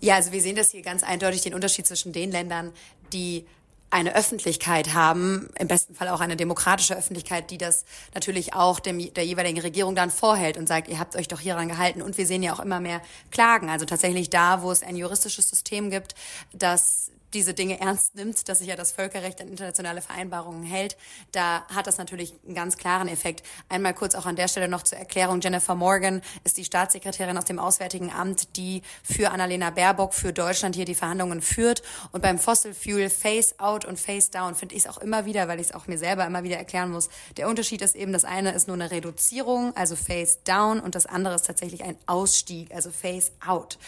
Ja, 0.00 0.14
also 0.14 0.32
wir 0.32 0.40
sehen 0.40 0.56
das 0.56 0.70
hier 0.70 0.82
ganz 0.82 1.02
eindeutig, 1.02 1.42
den 1.42 1.54
Unterschied 1.54 1.86
zwischen 1.86 2.12
den 2.12 2.30
Ländern, 2.30 2.72
die 3.12 3.44
eine 3.90 4.14
Öffentlichkeit 4.14 4.94
haben, 4.94 5.50
im 5.58 5.66
besten 5.66 5.94
Fall 5.94 6.08
auch 6.08 6.20
eine 6.20 6.36
demokratische 6.36 6.96
Öffentlichkeit, 6.96 7.50
die 7.50 7.58
das 7.58 7.84
natürlich 8.14 8.54
auch 8.54 8.78
dem, 8.78 9.12
der 9.12 9.24
jeweiligen 9.24 9.60
Regierung 9.60 9.96
dann 9.96 10.10
vorhält 10.10 10.56
und 10.56 10.68
sagt, 10.68 10.88
ihr 10.88 11.00
habt 11.00 11.16
euch 11.16 11.26
doch 11.26 11.40
hieran 11.40 11.68
gehalten. 11.68 12.00
Und 12.00 12.16
wir 12.16 12.26
sehen 12.26 12.42
ja 12.42 12.52
auch 12.52 12.60
immer 12.60 12.78
mehr 12.78 13.02
Klagen. 13.32 13.68
Also 13.68 13.86
tatsächlich 13.86 14.30
da, 14.30 14.62
wo 14.62 14.70
es 14.70 14.84
ein 14.84 14.94
juristisches 14.94 15.48
System 15.48 15.90
gibt, 15.90 16.14
das 16.52 17.10
diese 17.34 17.54
Dinge 17.54 17.80
ernst 17.80 18.14
nimmt, 18.14 18.48
dass 18.48 18.58
sich 18.58 18.68
ja 18.68 18.76
das 18.76 18.92
Völkerrecht 18.92 19.40
an 19.40 19.48
internationale 19.48 20.00
Vereinbarungen 20.02 20.62
hält, 20.62 20.96
da 21.32 21.64
hat 21.68 21.86
das 21.86 21.98
natürlich 21.98 22.34
einen 22.44 22.54
ganz 22.54 22.76
klaren 22.76 23.08
Effekt. 23.08 23.44
Einmal 23.68 23.94
kurz 23.94 24.14
auch 24.14 24.26
an 24.26 24.36
der 24.36 24.48
Stelle 24.48 24.68
noch 24.68 24.82
zur 24.82 24.98
Erklärung. 24.98 25.40
Jennifer 25.40 25.74
Morgan 25.74 26.22
ist 26.44 26.56
die 26.56 26.64
Staatssekretärin 26.64 27.36
aus 27.38 27.44
dem 27.44 27.58
Auswärtigen 27.58 28.10
Amt, 28.10 28.56
die 28.56 28.82
für 29.02 29.30
Annalena 29.30 29.70
Baerbock 29.70 30.14
für 30.14 30.32
Deutschland 30.32 30.76
hier 30.76 30.84
die 30.84 30.94
Verhandlungen 30.94 31.42
führt. 31.42 31.82
Und 32.12 32.22
beim 32.22 32.38
Fossil 32.38 32.74
Fuel 32.74 33.10
Face 33.10 33.58
Out 33.58 33.84
und 33.84 33.98
Face 33.98 34.30
Down 34.30 34.54
finde 34.54 34.74
ich 34.74 34.84
es 34.84 34.90
auch 34.90 34.98
immer 34.98 35.24
wieder, 35.24 35.48
weil 35.48 35.60
ich 35.60 35.68
es 35.68 35.74
auch 35.74 35.86
mir 35.86 35.98
selber 35.98 36.26
immer 36.26 36.42
wieder 36.42 36.56
erklären 36.56 36.90
muss. 36.90 37.08
Der 37.36 37.48
Unterschied 37.48 37.82
ist 37.82 37.94
eben, 37.94 38.12
das 38.12 38.24
eine 38.24 38.52
ist 38.52 38.66
nur 38.66 38.74
eine 38.74 38.90
Reduzierung, 38.90 39.76
also 39.76 39.96
Face 39.96 40.42
Down, 40.44 40.80
und 40.80 40.94
das 40.94 41.06
andere 41.06 41.34
ist 41.34 41.46
tatsächlich 41.46 41.84
ein 41.84 41.96
Ausstieg, 42.06 42.74
also 42.74 42.90
Face 42.90 43.32
Out. 43.46 43.78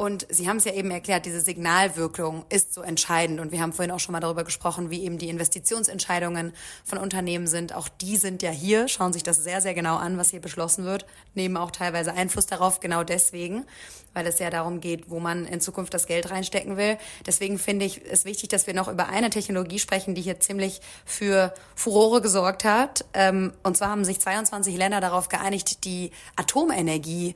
Und 0.00 0.26
Sie 0.30 0.48
haben 0.48 0.56
es 0.56 0.64
ja 0.64 0.72
eben 0.72 0.90
erklärt, 0.90 1.26
diese 1.26 1.42
Signalwirkung 1.42 2.46
ist 2.48 2.72
so 2.72 2.80
entscheidend. 2.80 3.38
Und 3.38 3.52
wir 3.52 3.60
haben 3.60 3.74
vorhin 3.74 3.90
auch 3.90 4.00
schon 4.00 4.14
mal 4.14 4.20
darüber 4.20 4.44
gesprochen, 4.44 4.88
wie 4.88 5.04
eben 5.04 5.18
die 5.18 5.28
Investitionsentscheidungen 5.28 6.54
von 6.86 6.96
Unternehmen 6.96 7.46
sind. 7.46 7.74
Auch 7.74 7.86
die 7.86 8.16
sind 8.16 8.42
ja 8.42 8.48
hier, 8.48 8.88
schauen 8.88 9.12
sich 9.12 9.24
das 9.24 9.44
sehr, 9.44 9.60
sehr 9.60 9.74
genau 9.74 9.96
an, 9.96 10.16
was 10.16 10.30
hier 10.30 10.40
beschlossen 10.40 10.86
wird, 10.86 11.04
nehmen 11.34 11.58
auch 11.58 11.70
teilweise 11.70 12.14
Einfluss 12.14 12.46
darauf, 12.46 12.80
genau 12.80 13.04
deswegen, 13.04 13.66
weil 14.14 14.26
es 14.26 14.38
ja 14.38 14.48
darum 14.48 14.80
geht, 14.80 15.10
wo 15.10 15.20
man 15.20 15.44
in 15.44 15.60
Zukunft 15.60 15.92
das 15.92 16.06
Geld 16.06 16.30
reinstecken 16.30 16.78
will. 16.78 16.96
Deswegen 17.26 17.58
finde 17.58 17.84
ich 17.84 18.00
es 18.10 18.24
wichtig, 18.24 18.48
dass 18.48 18.66
wir 18.66 18.72
noch 18.72 18.88
über 18.88 19.10
eine 19.10 19.28
Technologie 19.28 19.78
sprechen, 19.78 20.14
die 20.14 20.22
hier 20.22 20.40
ziemlich 20.40 20.80
für 21.04 21.52
Furore 21.74 22.22
gesorgt 22.22 22.64
hat. 22.64 23.04
Ähm, 23.12 23.52
und 23.64 23.76
zwar 23.76 23.90
haben 23.90 24.06
sich 24.06 24.18
22 24.18 24.78
Länder 24.78 25.02
darauf 25.02 25.28
geeinigt, 25.28 25.84
die 25.84 26.10
Atomenergie 26.36 27.34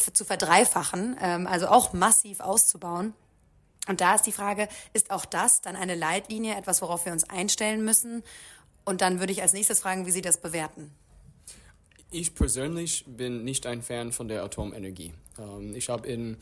zu 0.00 0.24
verdreifachen, 0.24 1.16
ähm, 1.20 1.46
also 1.46 1.68
auch 1.68 1.92
massiv 1.92 2.40
auszubauen. 2.40 3.14
Und 3.88 4.00
da 4.00 4.14
ist 4.14 4.26
die 4.26 4.32
Frage, 4.32 4.68
ist 4.92 5.10
auch 5.10 5.24
das 5.24 5.62
dann 5.62 5.76
eine 5.76 5.94
Leitlinie, 5.94 6.56
etwas, 6.56 6.82
worauf 6.82 7.06
wir 7.06 7.12
uns 7.12 7.24
einstellen 7.24 7.84
müssen? 7.84 8.22
Und 8.84 9.00
dann 9.00 9.20
würde 9.20 9.32
ich 9.32 9.42
als 9.42 9.52
nächstes 9.52 9.80
fragen, 9.80 10.06
wie 10.06 10.10
Sie 10.10 10.22
das 10.22 10.38
bewerten. 10.38 10.90
Ich 12.10 12.34
persönlich 12.34 13.04
bin 13.06 13.44
nicht 13.44 13.66
ein 13.66 13.82
Fan 13.82 14.12
von 14.12 14.28
der 14.28 14.42
Atomenergie. 14.42 15.12
Ähm, 15.38 15.74
ich 15.74 15.88
habe 15.88 16.08
in 16.08 16.36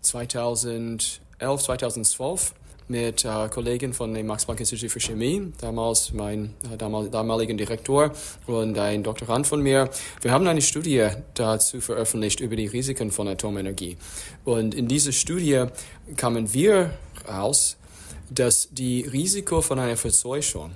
2011, 0.00 1.20
2012 1.38 2.54
mit 2.92 3.24
äh, 3.24 3.48
Kollegen 3.48 3.94
von 3.94 4.12
dem 4.12 4.26
Max-Planck-Institut 4.26 4.90
für 4.90 5.00
Chemie, 5.00 5.50
damals 5.58 6.12
mein 6.12 6.54
äh, 6.70 6.76
damal, 6.76 7.08
damaligen 7.08 7.56
Direktor 7.56 8.12
und 8.46 8.78
ein 8.78 9.02
Doktorand 9.02 9.46
von 9.46 9.62
mir. 9.62 9.88
Wir 10.20 10.30
haben 10.30 10.46
eine 10.46 10.60
Studie 10.60 11.08
dazu 11.32 11.80
veröffentlicht 11.80 12.40
über 12.40 12.54
die 12.54 12.66
Risiken 12.66 13.10
von 13.10 13.26
Atomenergie. 13.28 13.96
Und 14.44 14.74
in 14.74 14.88
dieser 14.88 15.12
Studie 15.12 15.64
kamen 16.16 16.52
wir 16.52 16.90
raus, 17.26 17.78
dass 18.30 18.68
die 18.70 19.02
Risiko 19.02 19.62
von 19.62 19.78
einer 19.78 19.96
Verseuchung 19.96 20.72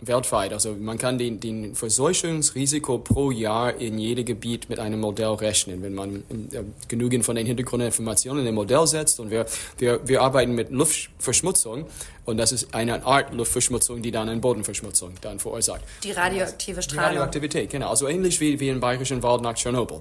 weltweit. 0.00 0.52
Also 0.52 0.74
man 0.78 0.98
kann 0.98 1.18
den, 1.18 1.40
den 1.40 1.74
Verseuchungsrisiko 1.74 2.98
pro 2.98 3.30
Jahr 3.30 3.74
in 3.76 3.98
jedem 3.98 4.24
Gebiet 4.24 4.68
mit 4.68 4.78
einem 4.78 5.00
Modell 5.00 5.34
rechnen, 5.34 5.82
wenn 5.82 5.94
man 5.94 6.16
äh, 6.16 6.62
genügend 6.88 7.24
von 7.24 7.36
den 7.36 7.46
Hintergrundinformationen 7.46 8.42
in 8.42 8.48
ein 8.48 8.54
Modell 8.54 8.86
setzt. 8.86 9.20
Und 9.20 9.30
wir, 9.30 9.46
wir, 9.78 10.00
wir 10.06 10.22
arbeiten 10.22 10.54
mit 10.54 10.70
Luftverschmutzung 10.70 11.86
und 12.24 12.36
das 12.36 12.52
ist 12.52 12.74
eine 12.74 13.04
Art 13.06 13.32
Luftverschmutzung, 13.32 14.02
die 14.02 14.10
dann 14.10 14.28
eine 14.28 14.40
Bodenverschmutzung 14.40 15.14
dann 15.20 15.38
verursacht. 15.38 15.82
Die 16.02 16.12
radioaktive 16.12 16.82
Strahlung. 16.82 17.02
Die 17.02 17.06
Radioaktivität, 17.18 17.70
genau. 17.70 17.90
Also 17.90 18.08
ähnlich 18.08 18.40
wie, 18.40 18.60
wie 18.60 18.68
im 18.68 18.80
Bayerischen 18.80 19.22
Wald 19.22 19.42
nach 19.42 19.54
Tschernobyl. 19.54 20.00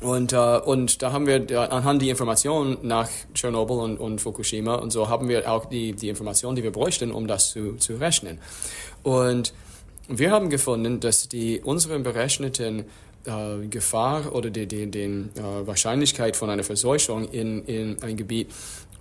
Und, 0.00 0.32
äh, 0.32 0.36
und 0.36 1.02
da 1.02 1.12
haben 1.12 1.26
wir 1.26 1.72
anhand 1.72 2.00
die 2.00 2.08
Informationen 2.08 2.78
nach 2.82 3.08
Tschernobyl 3.34 3.76
und, 3.76 3.98
und 3.98 4.20
Fukushima 4.20 4.76
und 4.76 4.92
so 4.92 5.08
haben 5.08 5.28
wir 5.28 5.50
auch 5.50 5.66
die, 5.66 5.92
die 5.92 6.08
Informationen, 6.08 6.56
die 6.56 6.62
wir 6.62 6.72
bräuchten, 6.72 7.12
um 7.12 7.26
das 7.26 7.50
zu, 7.50 7.74
zu 7.76 7.96
rechnen. 7.96 8.38
Und 9.02 9.52
wir 10.08 10.30
haben 10.30 10.48
gefunden, 10.48 11.00
dass 11.00 11.28
die 11.28 11.60
unseren 11.60 12.02
berechneten 12.02 12.86
äh, 13.24 13.66
Gefahr 13.68 14.34
oder 14.34 14.50
die, 14.50 14.66
die, 14.66 14.90
die 14.90 15.00
äh, 15.00 15.66
Wahrscheinlichkeit 15.66 16.36
von 16.36 16.48
einer 16.48 16.64
Verseuchung 16.64 17.28
in, 17.28 17.64
in 17.66 18.02
ein 18.02 18.16
Gebiet 18.16 18.50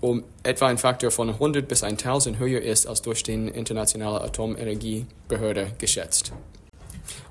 um 0.02 0.24
etwa 0.44 0.68
ein 0.68 0.78
Faktor 0.78 1.12
von 1.12 1.30
100 1.30 1.68
bis 1.68 1.84
1000 1.84 2.40
höher 2.40 2.62
ist 2.62 2.88
als 2.88 3.02
durch 3.02 3.24
die 3.24 3.34
Internationale 3.34 4.22
Atomenergiebehörde 4.22 5.74
geschätzt. 5.78 6.32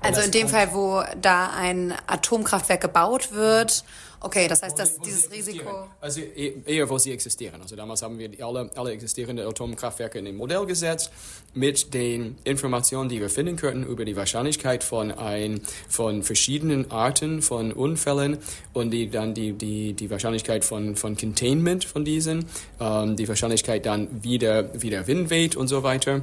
Also 0.01 0.21
in 0.21 0.31
dem 0.31 0.47
Fall, 0.47 0.73
wo 0.73 1.03
da 1.21 1.51
ein 1.51 1.93
Atomkraftwerk 2.07 2.81
gebaut 2.81 3.33
wird, 3.33 3.83
okay, 4.21 4.47
das 4.47 4.61
heißt, 4.61 4.77
dass 4.77 4.99
dieses 4.99 5.31
Risiko. 5.31 5.87
Also 5.99 6.21
e-, 6.21 6.55
eher, 6.65 6.89
wo 6.89 6.97
sie 6.97 7.11
existieren. 7.11 7.61
Also 7.61 7.75
damals 7.75 8.01
haben 8.01 8.17
wir 8.17 8.29
alle, 8.45 8.69
alle 8.75 8.91
existierenden 8.91 9.45
Atomkraftwerke 9.45 10.19
in 10.19 10.27
ein 10.27 10.35
Modell 10.35 10.65
gesetzt 10.65 11.11
mit 11.53 11.93
den 11.93 12.37
Informationen, 12.43 13.09
die 13.09 13.19
wir 13.19 13.29
finden 13.29 13.55
könnten 13.55 13.83
über 13.83 14.05
die 14.05 14.15
Wahrscheinlichkeit 14.15 14.83
von 14.83 15.11
ein, 15.11 15.61
von 15.87 16.23
verschiedenen 16.23 16.91
Arten 16.91 17.41
von 17.41 17.71
Unfällen 17.71 18.37
und 18.73 18.91
die 18.91 19.09
dann 19.09 19.33
die, 19.33 19.53
die, 19.53 19.93
die 19.93 20.09
Wahrscheinlichkeit 20.09 20.63
von, 20.63 20.95
von 20.95 21.17
Containment 21.17 21.85
von 21.85 22.05
diesen, 22.05 22.45
ähm, 22.79 23.15
die 23.15 23.27
Wahrscheinlichkeit 23.27 23.85
dann 23.85 24.23
wieder, 24.23 24.81
wieder 24.81 25.07
Wind 25.07 25.29
weht 25.29 25.55
und 25.55 25.67
so 25.67 25.83
weiter. 25.83 26.21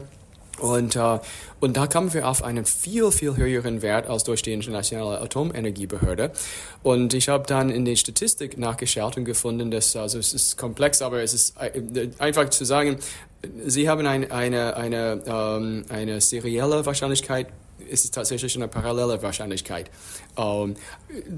Und, 0.58 0.96
äh, 0.96 1.18
und 1.60 1.76
da 1.76 1.86
kamen 1.86 2.12
wir 2.14 2.28
auf 2.28 2.42
einen 2.42 2.64
viel, 2.64 3.10
viel 3.10 3.36
höheren 3.36 3.82
Wert 3.82 4.08
als 4.08 4.24
durch 4.24 4.42
die 4.42 4.52
Internationale 4.52 5.20
Atomenergiebehörde. 5.20 6.32
Und 6.82 7.14
ich 7.14 7.28
habe 7.28 7.46
dann 7.46 7.70
in 7.70 7.84
der 7.84 7.96
Statistik 7.96 8.56
nachgeschaut 8.58 9.16
und 9.16 9.24
gefunden, 9.24 9.70
dass, 9.70 9.96
also 9.96 10.18
es 10.18 10.32
ist 10.32 10.56
komplex, 10.56 11.02
aber 11.02 11.22
es 11.22 11.34
ist 11.34 11.56
äh, 11.60 12.08
einfach 12.18 12.48
zu 12.50 12.64
sagen, 12.64 12.98
Sie 13.64 13.88
haben 13.88 14.06
ein, 14.06 14.30
eine, 14.30 14.76
eine, 14.76 15.22
ähm, 15.26 15.84
eine 15.88 16.20
serielle 16.20 16.84
Wahrscheinlichkeit 16.84 17.46
ist 17.88 18.04
es 18.04 18.10
tatsächlich 18.10 18.56
eine 18.56 18.68
parallele 18.68 19.22
Wahrscheinlichkeit. 19.22 19.90
Um, 20.36 20.74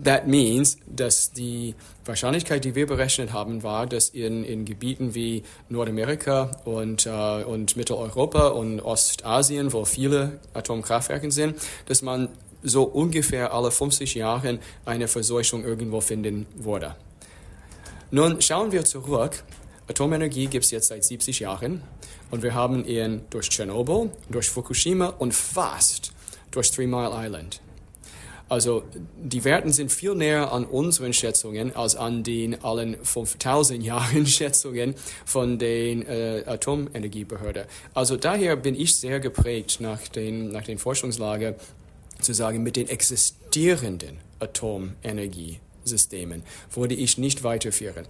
that 0.05 0.27
means, 0.27 0.79
dass 0.87 1.33
die 1.33 1.75
Wahrscheinlichkeit, 2.05 2.65
die 2.65 2.75
wir 2.75 2.87
berechnet 2.87 3.33
haben, 3.33 3.63
war, 3.63 3.87
dass 3.87 4.09
in, 4.09 4.45
in 4.45 4.65
Gebieten 4.65 5.15
wie 5.15 5.45
Nordamerika 5.69 6.51
und, 6.65 7.07
uh, 7.07 7.45
und 7.47 7.77
Mitteleuropa 7.77 8.49
und 8.49 8.81
Ostasien, 8.81 9.73
wo 9.73 9.85
viele 9.85 10.41
Atomkraftwerke 10.55 11.31
sind, 11.31 11.57
dass 11.87 12.03
man 12.03 12.29
so 12.63 12.83
ungefähr 12.83 13.53
alle 13.53 13.71
50 13.71 14.15
Jahre 14.15 14.59
eine 14.85 15.09
Verseuchung 15.09 15.65
irgendwo 15.65 16.01
finden 16.01 16.47
würde. 16.57 16.97
Nun 18.11 18.41
schauen 18.41 18.73
wir 18.73 18.85
zurück. 18.85 19.45
Atomenergie 19.89 20.47
gibt 20.47 20.65
es 20.65 20.71
jetzt 20.71 20.89
seit 20.89 21.05
70 21.05 21.41
Jahren 21.41 21.83
und 22.31 22.43
wir 22.43 22.55
haben 22.55 22.85
ihn 22.85 23.23
durch 23.31 23.49
Tschernobyl, 23.49 24.11
durch 24.29 24.49
Fukushima 24.49 25.07
und 25.07 25.35
fast 25.35 26.13
durch 26.51 26.71
Three 26.71 26.87
Mile 26.87 27.11
Island. 27.13 27.61
Also 28.49 28.85
die 29.23 29.45
Werten 29.45 29.73
sind 29.73 29.93
viel 29.93 30.15
näher 30.15 30.51
an 30.53 30.65
unseren 30.65 31.13
Schätzungen 31.13 31.77
als 31.77 31.97
an 31.97 32.23
den 32.23 32.65
allen 32.65 32.97
5000 33.03 33.83
Jahren 33.85 34.27
Schätzungen 34.27 34.95
von 35.27 35.59
den 35.59 36.07
äh, 36.07 36.45
Atomenergiebehörde. 36.47 37.67
Also 37.93 38.17
daher 38.17 38.57
bin 38.57 38.75
ich 38.75 38.97
sehr 38.97 39.21
geprägt 39.21 39.81
nach 39.81 40.09
den, 40.09 40.51
nach 40.51 40.65
den 40.65 40.79
Forschungslage 40.79 41.57
zu 42.21 42.33
sagen, 42.33 42.63
mit 42.63 42.77
den 42.77 42.89
existierenden 42.89 44.17
Atomenergiesystemen 44.41 46.43
würde 46.73 46.95
ich 46.95 47.19
nicht 47.19 47.45
weiterführen. 47.45 48.07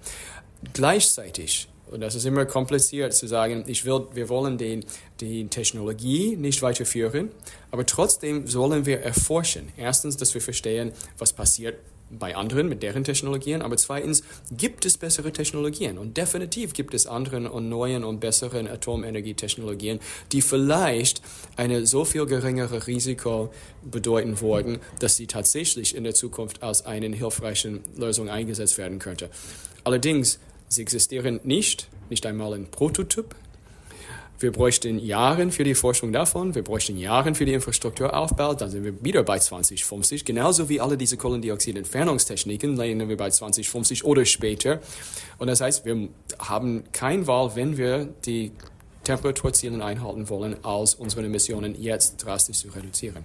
Gleichzeitig 0.73 1.69
und 1.91 2.01
das 2.01 2.15
ist 2.15 2.27
immer 2.27 2.47
kompliziert 2.47 3.15
zu 3.15 3.27
sagen, 3.27 3.65
ich 3.67 3.85
will, 3.85 4.07
wir 4.13 4.29
wollen 4.29 4.59
den, 4.59 4.85
die 5.21 5.47
Technologie 5.49 6.37
nicht 6.37 6.63
weiterführen, 6.63 7.31
aber 7.71 7.87
trotzdem 7.87 8.47
sollen 8.47 8.87
wir 8.87 9.01
erforschen. 9.01 9.69
Erstens, 9.77 10.17
dass 10.17 10.35
wir 10.35 10.41
verstehen, 10.41 10.93
was 11.19 11.33
passiert 11.33 11.79
bei 12.11 12.35
anderen 12.35 12.69
mit 12.69 12.83
deren 12.83 13.05
Technologien, 13.05 13.63
aber 13.63 13.77
zweitens, 13.77 14.23
gibt 14.51 14.85
es 14.87 14.97
bessere 14.97 15.33
Technologien? 15.33 15.99
Und 15.99 16.17
definitiv 16.17 16.73
gibt 16.73 16.95
es 16.95 17.07
anderen 17.07 17.47
und 17.47 17.69
neuen 17.69 18.05
und 18.05 18.21
besseren 18.21 18.67
Atomenergietechnologien, 18.67 20.01
die 20.33 20.43
vielleicht 20.43 21.23
eine 21.57 21.87
so 21.87 22.05
viel 22.05 22.27
geringere 22.27 22.87
Risiko 22.87 23.51
bedeuten 23.83 24.41
würden, 24.41 24.79
dass 25.01 25.17
sie 25.17 25.27
tatsächlich 25.27 25.95
in 25.95 26.05
der 26.05 26.15
Zukunft 26.15 26.63
als 26.63 26.87
eine 26.87 27.15
hilfreiche 27.15 27.81
Lösung 27.97 28.29
eingesetzt 28.29 28.79
werden 28.79 28.99
könnte. 28.99 29.31
Allerdings, 29.85 30.39
Sie 30.69 30.83
existieren 30.83 31.41
nicht, 31.45 31.89
nicht 32.11 32.27
einmal 32.27 32.55
ein 32.55 32.71
Prototyp. 32.71 33.35
Wir 34.41 34.53
bräuchten 34.53 35.01
Jahre 35.01 35.51
für 35.51 35.65
die 35.65 35.75
Forschung 35.75 36.13
davon, 36.13 36.55
wir 36.55 36.63
bräuchten 36.63 36.97
Jahre 36.97 37.35
für 37.35 37.45
die 37.45 37.55
Infrastrukturaufbau, 37.55 38.55
dann 38.55 38.71
sind 38.71 38.85
wir 38.85 39.03
wieder 39.03 39.25
bei 39.25 39.41
2050. 39.41 40.25
Genauso 40.25 40.69
wie 40.69 40.81
alle 40.81 40.97
diese 40.97 41.17
Kohlendioxid-Entfernungstechniken 41.17 42.77
landen 42.77 43.09
wir 43.09 43.17
bei 43.17 43.31
2050 43.31 44.05
oder 44.05 44.25
später. 44.25 44.79
Und 45.39 45.49
das 45.49 45.61
heißt, 45.61 45.85
wir 45.85 46.09
haben 46.39 46.85
keine 46.93 47.27
Wahl, 47.27 47.57
wenn 47.57 47.77
wir 47.77 48.09
die 48.25 48.53
Temperaturziele 49.03 49.85
einhalten 49.85 50.29
wollen, 50.29 50.63
als 50.63 50.95
unsere 50.95 51.25
Emissionen 51.25 51.75
jetzt 51.81 52.19
drastisch 52.19 52.59
zu 52.59 52.69
reduzieren. 52.69 53.25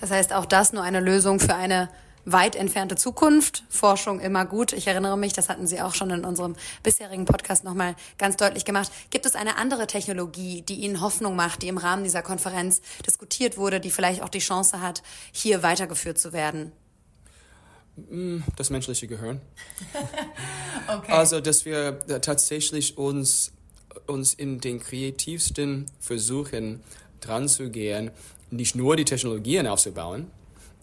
Das 0.00 0.10
heißt, 0.10 0.34
auch 0.34 0.44
das 0.44 0.74
nur 0.74 0.82
eine 0.82 1.00
Lösung 1.00 1.40
für 1.40 1.54
eine 1.54 1.88
weit 2.24 2.56
entfernte 2.56 2.96
Zukunft. 2.96 3.64
Forschung 3.68 4.20
immer 4.20 4.44
gut. 4.44 4.72
Ich 4.72 4.86
erinnere 4.86 5.16
mich, 5.16 5.32
das 5.32 5.48
hatten 5.48 5.66
Sie 5.66 5.80
auch 5.80 5.94
schon 5.94 6.10
in 6.10 6.24
unserem 6.24 6.56
bisherigen 6.82 7.24
Podcast 7.24 7.64
nochmal 7.64 7.94
ganz 8.18 8.36
deutlich 8.36 8.64
gemacht. 8.64 8.90
Gibt 9.10 9.26
es 9.26 9.34
eine 9.34 9.56
andere 9.56 9.86
Technologie, 9.86 10.62
die 10.62 10.76
Ihnen 10.76 11.00
Hoffnung 11.00 11.36
macht, 11.36 11.62
die 11.62 11.68
im 11.68 11.78
Rahmen 11.78 12.04
dieser 12.04 12.22
Konferenz 12.22 12.80
diskutiert 13.06 13.56
wurde, 13.56 13.80
die 13.80 13.90
vielleicht 13.90 14.22
auch 14.22 14.28
die 14.28 14.38
Chance 14.38 14.80
hat, 14.80 15.02
hier 15.32 15.62
weitergeführt 15.62 16.18
zu 16.18 16.32
werden? 16.32 16.72
Mm, 17.96 18.38
das 18.56 18.70
menschliche 18.70 19.06
Gehirn. 19.06 19.40
okay. 20.88 21.12
Also, 21.12 21.40
dass 21.40 21.64
wir 21.64 21.98
tatsächlich 22.20 22.96
uns, 22.96 23.52
uns 24.06 24.34
in 24.34 24.60
den 24.60 24.80
kreativsten 24.80 25.86
Versuchen 25.98 26.82
dran 27.20 27.48
zu 27.48 27.70
gehen, 27.70 28.10
nicht 28.50 28.74
nur 28.74 28.96
die 28.96 29.04
Technologien 29.04 29.66
aufzubauen, 29.66 30.30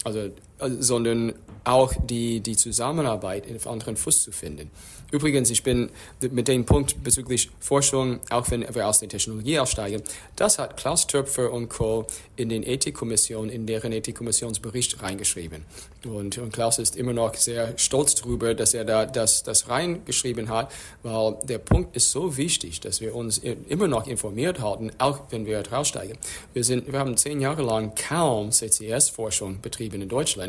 also, 0.03 0.29
sondern 0.59 1.33
auch 1.63 1.93
die, 2.05 2.39
die 2.39 2.55
Zusammenarbeit 2.55 3.45
auf 3.55 3.67
anderen 3.67 3.97
Fuß 3.97 4.23
zu 4.23 4.31
finden. 4.31 4.71
Übrigens, 5.09 5.49
ich 5.49 5.63
bin 5.63 5.89
mit 6.19 6.49
dem 6.49 6.65
Punkt 6.65 7.01
bezüglich 7.01 7.49
Forschung, 7.59 8.19
auch 8.29 8.51
wenn 8.51 8.65
wir 8.75 8.87
aus 8.87 8.99
der 8.99 9.07
Technologie 9.07 9.57
aussteigen, 9.57 10.01
das 10.35 10.59
hat 10.59 10.75
Klaus 10.75 11.07
Töpfer 11.07 11.51
und 11.53 11.69
Co. 11.69 12.07
in 12.35 12.49
den 12.49 12.63
Ethikkommission, 12.63 13.49
in 13.49 13.65
deren 13.65 13.93
Ethikkommissionsbericht 13.93 15.01
reingeschrieben. 15.01 15.63
Und, 16.05 16.37
und 16.37 16.51
Klaus 16.53 16.77
ist 16.77 16.95
immer 16.95 17.13
noch 17.13 17.35
sehr 17.35 17.77
stolz 17.77 18.15
darüber, 18.15 18.53
dass 18.53 18.73
er 18.73 18.85
da 18.85 19.05
das, 19.05 19.43
das 19.43 19.69
reingeschrieben 19.69 20.49
hat, 20.49 20.71
weil 21.03 21.37
der 21.43 21.57
Punkt 21.57 21.95
ist 21.95 22.11
so 22.11 22.35
wichtig, 22.35 22.81
dass 22.81 22.99
wir 23.01 23.15
uns 23.15 23.37
immer 23.37 23.87
noch 23.87 24.07
informiert 24.07 24.59
halten, 24.59 24.91
auch 24.97 25.21
wenn 25.29 25.45
wir 25.45 25.65
raussteigen. 25.67 26.17
Wir, 26.53 26.63
sind, 26.63 26.91
wir 26.91 26.99
haben 26.99 27.15
zehn 27.17 27.39
Jahre 27.41 27.61
lang 27.63 27.93
kaum 27.95 28.51
CCS-Forschung 28.51 29.61
betrieben 29.61 30.01
in 30.01 30.09
Deutschland. 30.09 30.46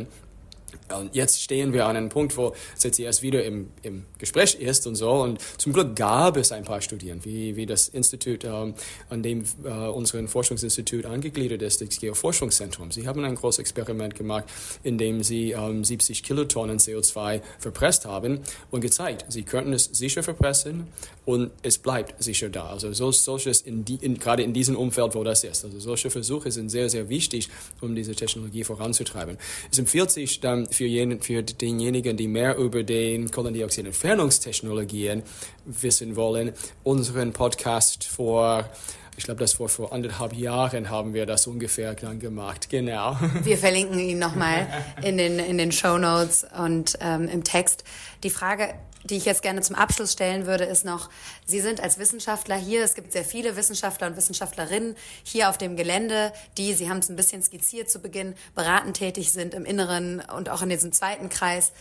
Und 0.92 1.14
jetzt 1.14 1.42
stehen 1.42 1.72
wir 1.72 1.86
an 1.86 1.96
einem 1.96 2.08
Punkt, 2.08 2.36
wo 2.36 2.54
CCS 2.76 3.22
wieder 3.22 3.44
im, 3.44 3.70
im 3.82 4.04
Gespräch 4.18 4.54
ist 4.54 4.86
und 4.86 4.94
so. 4.94 5.10
Und 5.10 5.40
zum 5.58 5.72
Glück 5.72 5.96
gab 5.96 6.36
es 6.36 6.52
ein 6.52 6.64
paar 6.64 6.80
Studien, 6.80 7.24
wie, 7.24 7.56
wie 7.56 7.66
das 7.66 7.88
Institut, 7.88 8.44
ähm, 8.44 8.74
an 9.08 9.22
dem 9.22 9.44
äh, 9.64 9.68
unser 9.68 10.26
Forschungsinstitut 10.28 11.06
angegliedert 11.06 11.62
ist, 11.62 11.80
das 11.80 12.00
Geoforschungszentrum. 12.00 12.90
Sie 12.90 13.06
haben 13.06 13.24
ein 13.24 13.34
großes 13.34 13.60
Experiment 13.60 14.14
gemacht, 14.14 14.44
in 14.82 14.98
dem 14.98 15.22
sie 15.22 15.52
ähm, 15.52 15.84
70 15.84 16.22
Kilotonnen 16.22 16.78
CO2 16.78 17.40
verpresst 17.58 18.06
haben 18.06 18.40
und 18.70 18.80
gezeigt, 18.80 19.26
sie 19.28 19.42
könnten 19.42 19.72
es 19.72 19.84
sicher 19.84 20.22
verpressen 20.22 20.88
und 21.24 21.50
es 21.62 21.78
bleibt 21.78 22.22
sicher 22.22 22.48
da. 22.48 22.70
Also 22.70 22.92
so, 22.92 23.12
solches 23.12 23.60
in 23.60 23.84
die, 23.84 23.96
in, 23.96 24.18
gerade 24.18 24.42
in 24.42 24.52
diesem 24.52 24.76
Umfeld, 24.76 25.14
wo 25.14 25.24
das 25.24 25.44
ist. 25.44 25.64
Also 25.64 25.78
solche 25.78 26.10
Versuche 26.10 26.50
sind 26.50 26.70
sehr, 26.70 26.88
sehr 26.88 27.08
wichtig, 27.08 27.48
um 27.80 27.94
diese 27.94 28.14
Technologie 28.14 28.64
voranzutreiben. 28.64 29.36
Es 29.70 29.78
empfiehlt 29.78 30.10
sich 30.10 30.40
dann 30.40 30.66
für, 30.78 30.86
jen, 30.86 31.20
für 31.20 31.42
denjenigen, 31.42 32.16
die 32.16 32.28
mehr 32.28 32.56
über 32.56 32.84
den 32.84 33.32
Kohlendioxid-Entfernungstechnologien 33.32 35.24
wissen 35.64 36.14
wollen, 36.14 36.52
unseren 36.84 37.32
Podcast 37.32 38.04
vor 38.04 38.70
Ich 39.16 39.24
glaube, 39.24 39.40
das 39.40 39.54
vor, 39.54 39.68
vor 39.68 39.92
anderthalb 39.92 40.34
Jahren 40.34 40.88
haben 40.88 41.14
wir 41.14 41.26
das 41.26 41.48
ungefähr 41.48 41.94
dann 41.94 42.20
gemacht. 42.20 42.70
Genau. 42.70 43.18
Wir 43.42 43.58
verlinken 43.58 43.98
ihn 43.98 44.20
nochmal 44.20 44.68
in 45.02 45.18
den, 45.18 45.40
in 45.40 45.58
den 45.58 45.72
Show 45.72 45.98
Notes 45.98 46.46
und 46.56 46.96
ähm, 47.00 47.28
im 47.28 47.42
Text. 47.42 47.82
Die 48.22 48.30
Frage, 48.30 48.74
die 49.10 49.16
ich 49.16 49.24
jetzt 49.24 49.42
gerne 49.42 49.60
zum 49.62 49.76
Abschluss 49.76 50.12
stellen 50.12 50.46
würde, 50.46 50.64
ist 50.64 50.84
noch, 50.84 51.08
Sie 51.46 51.60
sind 51.60 51.80
als 51.80 51.98
Wissenschaftler 51.98 52.56
hier, 52.56 52.84
es 52.84 52.94
gibt 52.94 53.12
sehr 53.12 53.24
viele 53.24 53.56
Wissenschaftler 53.56 54.06
und 54.08 54.16
Wissenschaftlerinnen 54.16 54.96
hier 55.22 55.48
auf 55.48 55.58
dem 55.58 55.76
Gelände, 55.76 56.32
die, 56.56 56.74
Sie 56.74 56.88
haben 56.88 56.98
es 56.98 57.08
ein 57.08 57.16
bisschen 57.16 57.42
skizziert 57.42 57.90
zu 57.90 58.00
Beginn, 58.00 58.34
beratend 58.54 58.96
tätig 58.96 59.32
sind 59.32 59.54
im 59.54 59.64
Inneren 59.64 60.20
und 60.36 60.48
auch 60.48 60.62
in 60.62 60.68
diesem 60.68 60.92
zweiten 60.92 61.28
Kreis. 61.28 61.72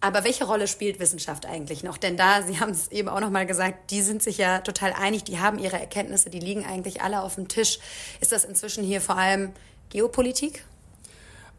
Aber 0.00 0.22
welche 0.22 0.44
Rolle 0.44 0.68
spielt 0.68 1.00
Wissenschaft 1.00 1.44
eigentlich 1.44 1.82
noch? 1.82 1.98
Denn 1.98 2.16
da, 2.16 2.42
Sie 2.42 2.60
haben 2.60 2.70
es 2.70 2.88
eben 2.92 3.08
auch 3.08 3.20
noch 3.20 3.30
mal 3.30 3.46
gesagt, 3.46 3.90
die 3.90 4.02
sind 4.02 4.22
sich 4.22 4.38
ja 4.38 4.60
total 4.60 4.92
einig, 4.92 5.24
die 5.24 5.40
haben 5.40 5.58
ihre 5.58 5.78
Erkenntnisse, 5.78 6.30
die 6.30 6.38
liegen 6.38 6.64
eigentlich 6.64 7.02
alle 7.02 7.22
auf 7.22 7.34
dem 7.34 7.48
Tisch. 7.48 7.80
Ist 8.20 8.30
das 8.30 8.44
inzwischen 8.44 8.84
hier 8.84 9.00
vor 9.00 9.16
allem 9.16 9.52
Geopolitik? 9.90 10.64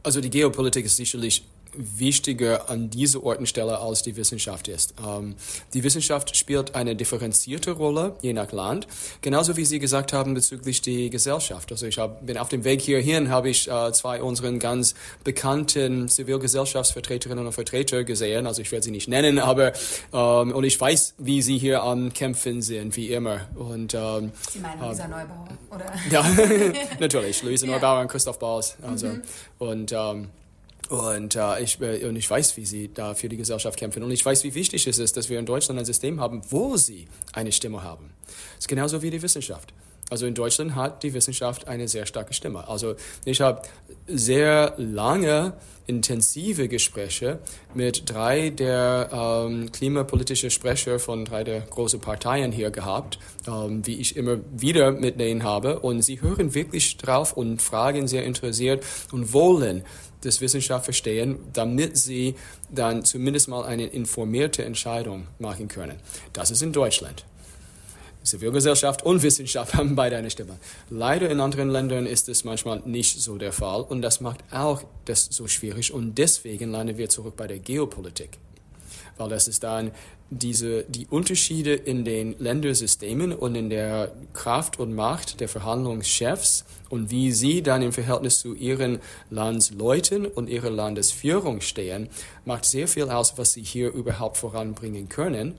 Also 0.03 0.21
die 0.21 0.29
Geopolitik 0.29 0.85
ist 0.85 0.95
sicherlich 0.95 1.43
wichtiger 1.79 2.69
an 2.69 2.89
dieser 2.89 3.23
Ortenstelle 3.23 3.79
als 3.79 4.03
die 4.03 4.15
Wissenschaft 4.15 4.67
ist. 4.67 4.93
Ähm, 5.05 5.35
die 5.73 5.83
Wissenschaft 5.83 6.35
spielt 6.35 6.75
eine 6.75 6.95
differenzierte 6.95 7.71
Rolle, 7.71 8.15
je 8.21 8.33
nach 8.33 8.51
Land, 8.51 8.87
genauso 9.21 9.55
wie 9.57 9.65
Sie 9.65 9.79
gesagt 9.79 10.13
haben 10.13 10.33
bezüglich 10.33 10.81
die 10.81 11.09
Gesellschaft. 11.09 11.71
Also 11.71 11.85
ich 11.85 11.97
hab, 11.97 12.25
bin 12.25 12.37
auf 12.37 12.49
dem 12.49 12.63
Weg 12.63 12.81
hierhin, 12.81 13.29
habe 13.29 13.49
ich 13.49 13.69
äh, 13.69 13.91
zwei 13.93 14.21
unseren 14.21 14.59
ganz 14.59 14.93
bekannten 15.23 16.09
Zivilgesellschaftsvertreterinnen 16.09 17.45
und 17.45 17.53
Vertreter 17.53 18.03
gesehen. 18.03 18.45
Also 18.45 18.61
ich 18.61 18.71
werde 18.71 18.83
sie 18.83 18.91
nicht 18.91 19.07
nennen, 19.07 19.39
aber 19.39 19.73
ähm, 20.13 20.53
und 20.53 20.63
ich 20.63 20.79
weiß, 20.79 21.15
wie 21.17 21.41
sie 21.41 21.57
hier 21.57 21.83
am 21.83 22.13
Kämpfen 22.13 22.61
sind, 22.61 22.95
wie 22.97 23.11
immer. 23.13 23.47
Und 23.55 23.93
ähm, 23.93 24.31
Sie 24.49 24.59
meinen 24.59 24.81
Luisa 24.81 25.05
äh, 25.05 25.07
Neubauer, 25.07 25.47
oder? 25.71 25.93
Ja, 26.11 26.25
natürlich, 26.99 27.41
Luisa 27.43 27.65
ja. 27.65 27.73
Neubauer 27.73 28.01
und 28.01 28.07
Christoph 28.09 28.39
Baus. 28.39 28.75
Also 28.81 29.07
mhm. 29.07 29.21
und 29.59 29.91
ähm, 29.91 30.29
und, 30.89 31.35
äh, 31.35 31.61
ich, 31.61 31.79
äh, 31.81 32.05
und 32.05 32.15
ich 32.15 32.29
weiß, 32.29 32.57
wie 32.57 32.65
sie 32.65 32.91
da 32.93 33.13
für 33.13 33.29
die 33.29 33.37
Gesellschaft 33.37 33.77
kämpfen. 33.77 34.03
Und 34.03 34.11
ich 34.11 34.25
weiß, 34.25 34.43
wie 34.43 34.55
wichtig 34.55 34.87
es 34.87 34.97
ist, 34.97 35.15
dass 35.15 35.29
wir 35.29 35.39
in 35.39 35.45
Deutschland 35.45 35.79
ein 35.79 35.85
System 35.85 36.19
haben, 36.19 36.41
wo 36.49 36.77
sie 36.77 37.07
eine 37.31 37.51
Stimme 37.51 37.83
haben. 37.83 38.09
Das 38.25 38.59
ist 38.59 38.67
genauso 38.67 39.01
wie 39.01 39.11
die 39.11 39.21
Wissenschaft. 39.21 39.73
Also 40.09 40.25
in 40.25 40.33
Deutschland 40.33 40.75
hat 40.75 41.03
die 41.03 41.13
Wissenschaft 41.13 41.67
eine 41.67 41.87
sehr 41.87 42.07
starke 42.07 42.33
Stimme. 42.33 42.67
Also 42.67 42.95
ich 43.25 43.41
habe 43.41 43.61
sehr 44.07 44.73
lange 44.77 45.53
intensive 45.85 46.67
Gespräche 46.67 47.39
mit 47.73 48.09
drei 48.09 48.49
der 48.49 49.09
ähm, 49.11 49.71
klimapolitischen 49.71 50.49
Sprecher 50.49 50.99
von 50.99 51.25
drei 51.25 51.43
der 51.43 51.61
großen 51.61 51.99
Parteien 51.99 52.51
hier 52.51 52.71
gehabt, 52.71 53.19
ähm, 53.47 53.85
wie 53.85 53.99
ich 53.99 54.15
immer 54.15 54.39
wieder 54.51 54.91
mit 54.91 55.19
denen 55.19 55.43
habe. 55.43 55.79
Und 55.79 56.01
sie 56.01 56.21
hören 56.21 56.53
wirklich 56.53 56.97
drauf 56.97 57.33
und 57.33 57.61
fragen 57.61 58.07
sehr 58.07 58.23
interessiert 58.23 58.83
und 59.11 59.33
wollen 59.33 59.83
das 60.21 60.41
Wissenschaft 60.41 60.85
verstehen, 60.85 61.39
damit 61.53 61.97
sie 61.97 62.35
dann 62.69 63.05
zumindest 63.05 63.47
mal 63.47 63.63
eine 63.65 63.87
informierte 63.87 64.63
Entscheidung 64.65 65.27
machen 65.39 65.67
können. 65.67 65.97
Das 66.33 66.51
ist 66.51 66.61
in 66.61 66.73
Deutschland. 66.73 67.25
Zivilgesellschaft 68.23 69.03
und 69.03 69.23
Wissenschaft 69.23 69.73
haben 69.75 69.95
beide 69.95 70.17
eine 70.17 70.29
Stimme. 70.29 70.57
Leider 70.89 71.29
in 71.29 71.39
anderen 71.39 71.69
Ländern 71.69 72.05
ist 72.05 72.29
es 72.29 72.43
manchmal 72.43 72.81
nicht 72.85 73.19
so 73.19 73.37
der 73.37 73.53
Fall 73.53 73.81
und 73.81 74.01
das 74.01 74.21
macht 74.21 74.43
auch 74.51 74.83
das 75.05 75.25
so 75.25 75.47
schwierig 75.47 75.93
und 75.93 76.17
deswegen 76.17 76.71
landen 76.71 76.97
wir 76.97 77.09
zurück 77.09 77.35
bei 77.37 77.47
der 77.47 77.59
Geopolitik. 77.59 78.37
Weil 79.19 79.29
das 79.29 79.47
ist 79.47 79.63
dann 79.63 79.91
diese, 80.29 80.83
die 80.83 81.07
Unterschiede 81.07 81.73
in 81.73 82.05
den 82.05 82.35
Ländersystemen 82.39 83.33
und 83.33 83.55
in 83.55 83.69
der 83.69 84.13
Kraft 84.33 84.79
und 84.79 84.93
Macht 84.93 85.41
der 85.41 85.49
Verhandlungschefs 85.49 86.65
und 86.89 87.11
wie 87.11 87.31
sie 87.31 87.61
dann 87.61 87.81
im 87.81 87.91
Verhältnis 87.91 88.39
zu 88.39 88.53
ihren 88.53 88.99
Landsleuten 89.29 90.25
und 90.25 90.49
ihrer 90.49 90.69
Landesführung 90.69 91.59
stehen, 91.61 92.07
macht 92.45 92.65
sehr 92.65 92.87
viel 92.87 93.09
aus, 93.09 93.37
was 93.37 93.53
sie 93.53 93.61
hier 93.61 93.91
überhaupt 93.91 94.37
voranbringen 94.37 95.09
können 95.09 95.55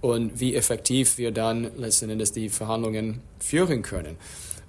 und 0.00 0.40
wie 0.40 0.54
effektiv 0.54 1.18
wir 1.18 1.32
dann 1.32 1.70
letzten 1.76 2.08
Endes 2.08 2.32
die 2.32 2.48
Verhandlungen 2.48 3.20
führen 3.38 3.82
können. 3.82 4.16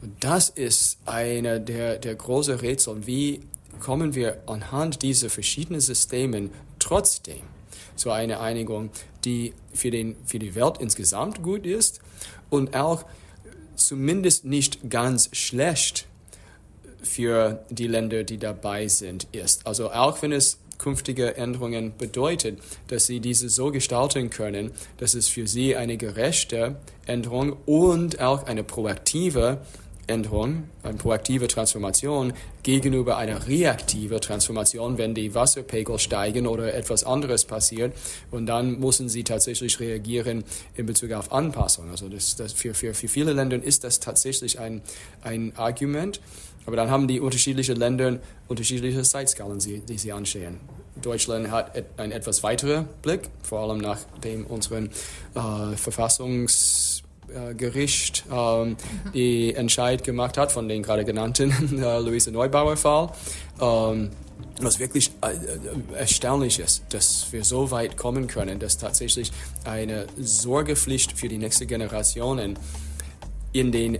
Und 0.01 0.21
das 0.21 0.49
ist 0.49 0.97
einer 1.05 1.59
der, 1.59 1.97
der 1.97 2.15
großen 2.15 2.55
Rätsel. 2.55 3.05
Wie 3.07 3.41
kommen 3.79 4.15
wir 4.15 4.41
anhand 4.47 5.01
dieser 5.01 5.29
verschiedenen 5.29 5.79
Systeme 5.79 6.49
trotzdem 6.79 7.41
zu 7.95 8.11
einer 8.11 8.41
Einigung, 8.41 8.89
die 9.25 9.53
für, 9.73 9.91
den, 9.91 10.15
für 10.25 10.39
die 10.39 10.55
Welt 10.55 10.77
insgesamt 10.79 11.43
gut 11.43 11.65
ist 11.65 12.01
und 12.49 12.75
auch 12.75 13.05
zumindest 13.75 14.45
nicht 14.45 14.89
ganz 14.89 15.29
schlecht 15.33 16.07
für 17.03 17.63
die 17.69 17.87
Länder, 17.87 18.23
die 18.23 18.37
dabei 18.37 18.87
sind, 18.87 19.27
ist. 19.31 19.65
Also 19.65 19.91
auch 19.91 20.21
wenn 20.21 20.31
es 20.31 20.59
künftige 20.77 21.37
Änderungen 21.37 21.93
bedeutet, 21.97 22.59
dass 22.87 23.05
sie 23.05 23.19
diese 23.19 23.49
so 23.49 23.71
gestalten 23.71 24.29
können, 24.31 24.71
dass 24.97 25.13
es 25.13 25.27
für 25.27 25.45
sie 25.47 25.75
eine 25.75 25.95
gerechte 25.97 26.75
Änderung 27.05 27.55
und 27.65 28.19
auch 28.19 28.47
eine 28.47 28.63
proaktive 28.63 29.61
Änderung, 30.11 30.65
eine 30.83 30.97
proaktive 30.97 31.47
Transformation 31.47 32.33
gegenüber 32.63 33.17
einer 33.17 33.47
reaktiven 33.47 34.21
Transformation, 34.21 34.97
wenn 34.97 35.15
die 35.15 35.33
Wasserpegel 35.33 35.97
steigen 35.97 36.45
oder 36.45 36.73
etwas 36.73 37.03
anderes 37.03 37.45
passiert. 37.45 37.93
Und 38.29 38.45
dann 38.45 38.79
müssen 38.79 39.09
sie 39.09 39.23
tatsächlich 39.23 39.79
reagieren 39.79 40.43
in 40.75 40.85
Bezug 40.85 41.11
auf 41.13 41.31
Anpassung. 41.31 41.89
Also 41.89 42.09
das, 42.09 42.35
das 42.35 42.53
für, 42.53 42.73
für, 42.73 42.93
für 42.93 43.07
viele 43.07 43.33
Länder 43.33 43.61
ist 43.61 43.83
das 43.83 43.99
tatsächlich 43.99 44.59
ein, 44.59 44.81
ein 45.21 45.53
Argument. 45.55 46.21
Aber 46.65 46.75
dann 46.75 46.91
haben 46.91 47.07
die 47.07 47.19
unterschiedlichen 47.19 47.75
Länder 47.75 48.19
unterschiedliche 48.47 49.01
Zeitskalen, 49.01 49.59
die 49.59 49.97
sie 49.97 50.11
anschauen. 50.11 50.59
Deutschland 51.01 51.49
hat 51.49 51.71
einen 51.97 52.11
etwas 52.11 52.43
weiteren 52.43 52.87
Blick, 53.01 53.29
vor 53.41 53.61
allem 53.61 53.79
nachdem 53.79 54.45
unseren 54.45 54.91
äh, 55.33 55.75
Verfassungsgericht 55.75 57.00
äh, 57.35 57.53
äh, 58.31 58.75
die 59.13 59.53
Entscheid 59.55 60.03
gemacht 60.03 60.37
hat 60.37 60.51
von 60.51 60.67
den 60.67 60.83
gerade 60.83 61.05
genannten 61.05 61.51
äh, 61.83 61.99
Luise 61.99 62.31
Neubauer 62.31 62.77
Fall. 62.77 63.09
Ähm, 63.59 64.09
was 64.59 64.79
wirklich 64.79 65.11
äh, 65.21 65.97
erstaunlich 65.97 66.59
ist, 66.59 66.83
dass 66.89 67.27
wir 67.31 67.43
so 67.43 67.71
weit 67.71 67.97
kommen 67.97 68.27
können, 68.27 68.59
dass 68.59 68.77
tatsächlich 68.77 69.31
eine 69.63 70.07
Sorgepflicht 70.17 71.17
für 71.17 71.27
die 71.27 71.37
nächste 71.37 71.65
Generationen 71.65 72.57
in 73.53 73.71
den 73.71 73.99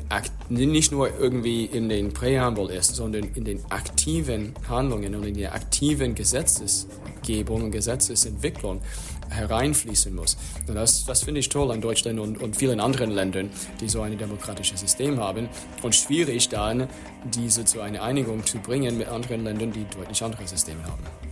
nicht 0.50 0.92
nur 0.92 1.10
irgendwie 1.20 1.66
in 1.66 1.90
den 1.90 2.14
Präambel 2.14 2.70
ist, 2.70 2.96
sondern 2.96 3.26
in 3.36 3.44
den 3.44 3.60
aktiven 3.70 4.54
Handlungen 4.70 5.14
und 5.16 5.26
in 5.26 5.36
der 5.36 5.54
aktiven 5.54 6.16
Gesetzesgebung 6.16 7.64
und 7.64 7.72
Gesetzesentwicklung 7.72 8.82
hereinfließen 9.30 10.14
muss. 10.14 10.38
Und 10.68 10.76
das, 10.76 11.06
das 11.06 11.24
finde 11.24 11.40
ich 11.40 11.50
toll 11.50 11.72
an 11.72 11.82
Deutschland 11.82 12.20
und, 12.20 12.42
und 12.42 12.56
vielen 12.56 12.80
anderen 12.80 13.12
Ländern, 13.12 13.50
die 13.80 13.90
so 13.90 14.02
ein 14.02 14.18
demokratisches 14.18 14.82
System 14.82 15.20
haben. 15.20 15.50
Und 15.82 15.96
schwierig 15.96 16.50
dann, 16.50 16.88
diese 17.34 17.66
zu 17.66 17.82
einer 17.82 18.04
Einigung 18.04 18.46
zu 18.46 18.58
bringen 18.60 18.98
mit 18.98 19.08
anderen 19.08 19.44
Ländern, 19.44 19.72
die 19.72 19.86
deutlich 19.96 20.24
andere 20.24 20.48
Systeme 20.48 20.84
haben. 20.84 21.31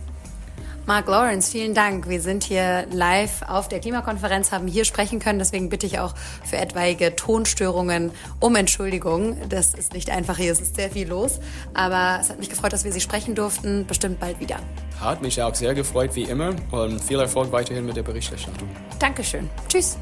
Mark 0.86 1.06
Lawrence, 1.08 1.50
vielen 1.50 1.74
Dank. 1.74 2.08
Wir 2.08 2.20
sind 2.20 2.42
hier 2.42 2.86
live 2.90 3.42
auf 3.46 3.68
der 3.68 3.80
Klimakonferenz, 3.80 4.50
haben 4.50 4.66
hier 4.66 4.84
sprechen 4.84 5.20
können. 5.20 5.38
Deswegen 5.38 5.68
bitte 5.68 5.86
ich 5.86 5.98
auch 5.98 6.14
für 6.44 6.56
etwaige 6.56 7.14
Tonstörungen 7.14 8.10
um 8.40 8.56
Entschuldigung. 8.56 9.36
Das 9.48 9.74
ist 9.74 9.92
nicht 9.92 10.10
einfach 10.10 10.36
hier, 10.36 10.52
es 10.52 10.60
ist 10.60 10.76
sehr 10.76 10.90
viel 10.90 11.08
los. 11.08 11.38
Aber 11.74 12.18
es 12.20 12.30
hat 12.30 12.38
mich 12.38 12.50
gefreut, 12.50 12.72
dass 12.72 12.84
wir 12.84 12.92
Sie 12.92 13.00
sprechen 13.00 13.34
durften. 13.34 13.86
Bestimmt 13.86 14.18
bald 14.18 14.40
wieder. 14.40 14.56
Hat 15.00 15.22
mich 15.22 15.40
auch 15.40 15.54
sehr 15.54 15.74
gefreut, 15.74 16.14
wie 16.14 16.24
immer. 16.24 16.54
Und 16.72 17.02
viel 17.02 17.20
Erfolg 17.20 17.52
weiterhin 17.52 17.86
mit 17.86 17.96
der 17.96 18.02
Berichterstattung. 18.02 18.68
Dankeschön. 18.98 19.48
Tschüss. 19.68 19.96